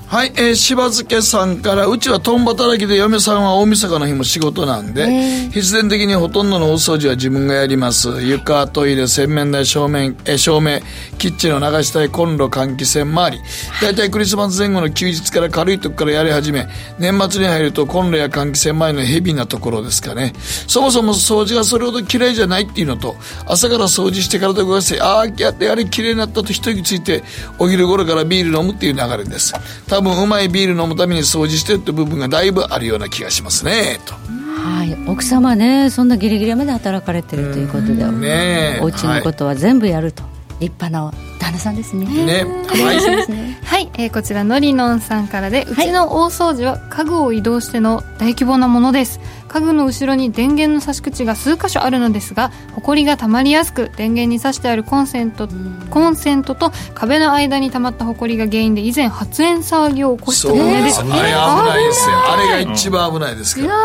[0.10, 5.06] はい、えー、柴漬さんから、うちは共働きで嫁さんは大晦日の日も仕事なんで、
[5.52, 8.10] 必然的にほとんどの大掃除は自分がやります。
[8.24, 10.80] 床、トイレ、洗面台、正面、えー、照明、
[11.20, 13.44] キッチンの流したいコンロ、換気扇周り。
[13.84, 20.34] 大体クリスマス前後の休日から軽いとこからやり始め、年末に入るとコンロや換気扇周りのヘビーなところですかね。
[20.40, 27.24] そもそも掃除がそれほど嫌いじゃないっていうのと、朝から掃除して体動かして、ああ、やってあれ綺麗になったと一息ついて、
[27.60, 29.54] お昼頃からビール飲むっていう流れです。
[30.00, 34.14] 多分うまいビール飲むために掃除してるって部分がだいぶあるような気がしますねと。
[34.14, 42.06] はい、奥様ねそんなギリギリまで働かれてるということで、ね、お家のことは全部やると、はい、立派な旦那さんですね。
[42.06, 42.44] ね。
[42.68, 43.00] はい、
[43.64, 49.20] はい、えー、こちらのりのんさんからで、うちの大掃除は家具を移動しての大規模なものです。
[49.48, 55.48] 家具の後ろに電源の差し口が数箇所あるのですが、埃が溜まりやすく、電源に差してあるコンセント、
[55.90, 61.00] コンセントと壁の間に溜まった埃が原因で以前発煙騒ぎを起こしたためです。
[61.00, 62.16] あれ危ないですよ。
[62.32, 63.68] あれが一番危ないですから。
[63.68, 63.76] いや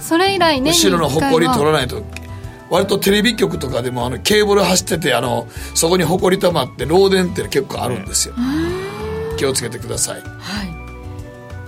[0.00, 0.70] それ以来ね。
[0.70, 2.02] 後ろの埃取らないと。
[2.70, 8.34] 割とテレビ局とかでもあのケーブル走っててあのそこにほこりたまって漏電って結構あるんですよ、
[9.36, 10.78] 気をつけてください、はい。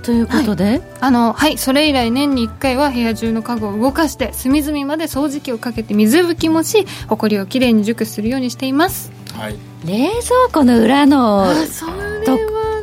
[0.03, 11.47] ということで、はい、あのはいそれ以来年に1回は部屋中の家具を動かして隅々まで掃除機をかけて水拭きもしほこりをきれいに熟するようにしています、はい、冷蔵庫の裏の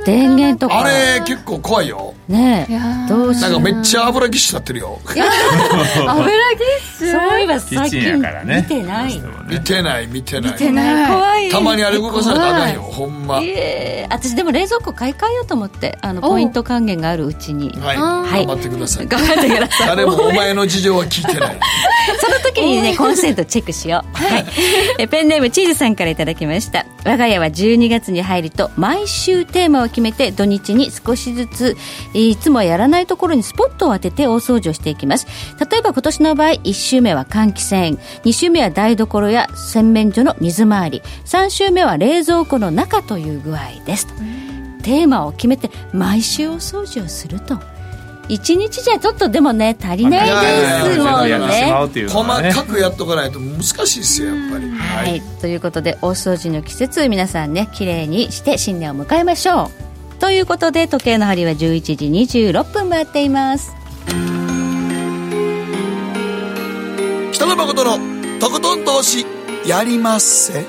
[0.07, 0.79] 電源とか。
[0.79, 2.13] あれ結構怖いよ。
[2.29, 3.09] ねえ。
[3.09, 5.01] どうしなんかめっちゃ油ぎっしゅなってるよ。
[5.05, 5.27] 油ぎっ
[6.79, 9.21] しゅそういえば最近見てない。
[9.49, 10.53] 見てない見てない。
[10.53, 11.11] 見てない。
[11.11, 13.41] 怖いたまにあれ動かされたらあかんよほんま。
[13.43, 14.07] ええ。
[14.09, 17.71] 私でも冷蔵庫買い替えようと思ってあのポイント還元があるうちに。
[17.71, 17.97] はい。
[17.97, 19.07] 頑張ってください。
[19.07, 19.87] 頑張ってください。
[19.87, 21.59] 誰もお前の事情は聞いてない。
[22.21, 24.15] その時にねコンセントチェックしよう。
[24.17, 24.45] はい。
[24.99, 26.85] えペンネームチーズさんからいただきました。
[27.03, 31.75] 我が家は12月に入ると毎週テーマを決めて土日に少しずつ
[32.13, 35.25] いつもやらないところにスポットを当てて大掃除をしていきます。
[35.71, 37.97] 例えば今年の場合1週目は換気扇。
[38.23, 41.01] 2週目は台所や洗面所の水回り。
[41.25, 44.05] 3週目は冷蔵庫の中という具合です
[44.83, 47.57] テーマを決めて毎週お掃除をすると。
[48.29, 52.07] 一日じゃちょっとでもね足りないですもんね。
[52.07, 52.23] 細
[52.53, 59.86] かくやっとかないと難しいですよやっぱり、はい、はい、ということで大掃除の季節皆さんね綺麗にして新年を迎えましょう
[60.19, 63.75] ということで時計の針は11時26分回っています。
[67.31, 69.25] 北野誠のとことん投資
[69.65, 70.65] やりまっせ。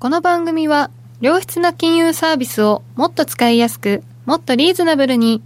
[0.00, 0.90] この番組は
[1.20, 5.42] 良質な金融サービスをもっと使いやすくもっとリーズナブルに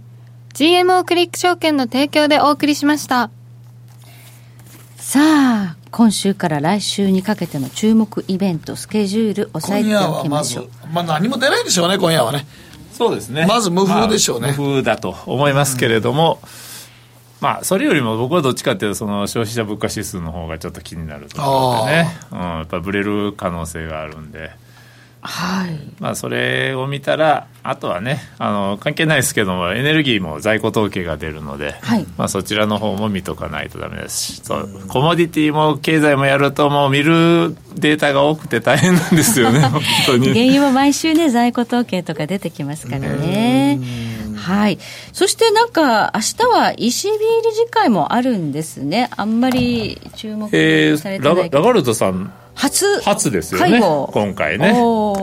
[0.53, 3.29] GMO クリック証券の提供でお送りしました。
[4.97, 10.69] さあ今週から来週にかけての注目イベント、スケジュール、押さえておきましょう。
[10.93, 12.45] まあ、何も出ないでしょうね、今夜はね。
[12.91, 13.45] そうですね。
[13.47, 14.49] まず無風でしょうね。
[14.49, 16.49] まあ、無風だと思いますけれども、うん、
[17.41, 24.51] まあ、それよりも僕はどっちかっていうと、その消費者物価指数の方がちょっと気になるところでね、うん、やっぱぶれる可能性があるんで。
[25.21, 40.29] はいまあ、それを見たら、あとはね、あの関係ないですけども、エネルギーも在庫統計が出るので、はい、まあ、そちらの方も見とかないとだめですし、そうコモディティも経済もやると、もう見るデータが多くて大変なんですよね、 本当に。
[40.29, 43.79] 原油も毎週ね、在庫統計とか出てきますからね。
[44.35, 44.79] はい。
[45.11, 49.09] そしてなんか、明日は ECB 理事会もあるんですね。
[49.17, 50.47] あんまり注目
[50.97, 53.01] されてないえー、ラガルドさん初。
[53.01, 54.67] 初ですよね今回ね、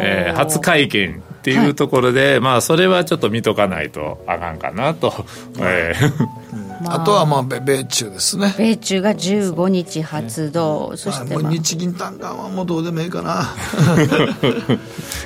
[0.01, 5.13] えー、初会見っていうところで、はい、まあそれはちょっと見とかないとあかんかなと、
[5.61, 6.27] えー。
[6.83, 8.55] まあ、あとはまあ米中ですね。
[8.57, 13.55] 米中が15日発動、そして、まあ、日銀短観はもうどうでもいいかな。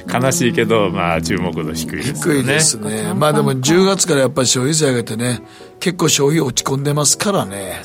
[0.12, 2.20] 悲しいけどまあ注目度低いですね。
[2.20, 3.14] 低いですね。
[3.14, 5.42] まあでも10月からやっぱり消費税上げてね
[5.78, 7.82] 結構消費落ち込んでますからね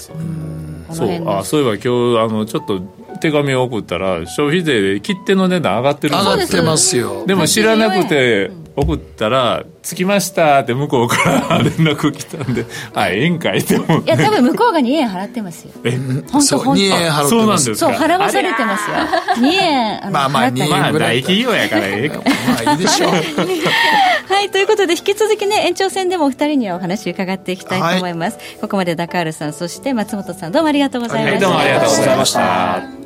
[0.92, 2.80] そうあそういえば今日あのちょっと
[3.22, 7.26] 手紙を送ったら消費税で切手の値段上がってるんです上がってますよ。
[7.26, 11.18] でも知らなくて送ったら「着きました」って向こうか
[11.50, 15.72] ら連絡来たんで「あええんかい」って思っていや多分向こうが2円払ってますよ。
[15.84, 15.92] え
[16.32, 17.76] 本当本当2円払ってます。
[17.76, 18.96] そう払わされてますよ。
[19.38, 23.12] 2円まあまあ2円ぐらい大企業やからええかもまあいいでしょう。
[24.28, 33.05] はいということで引き続きね延長戦でもお二人にはお話伺っていきたいと思います、はい、ここまでダカールさんそして松本さんどうもありがとうございました、はい、どうもありがとうございました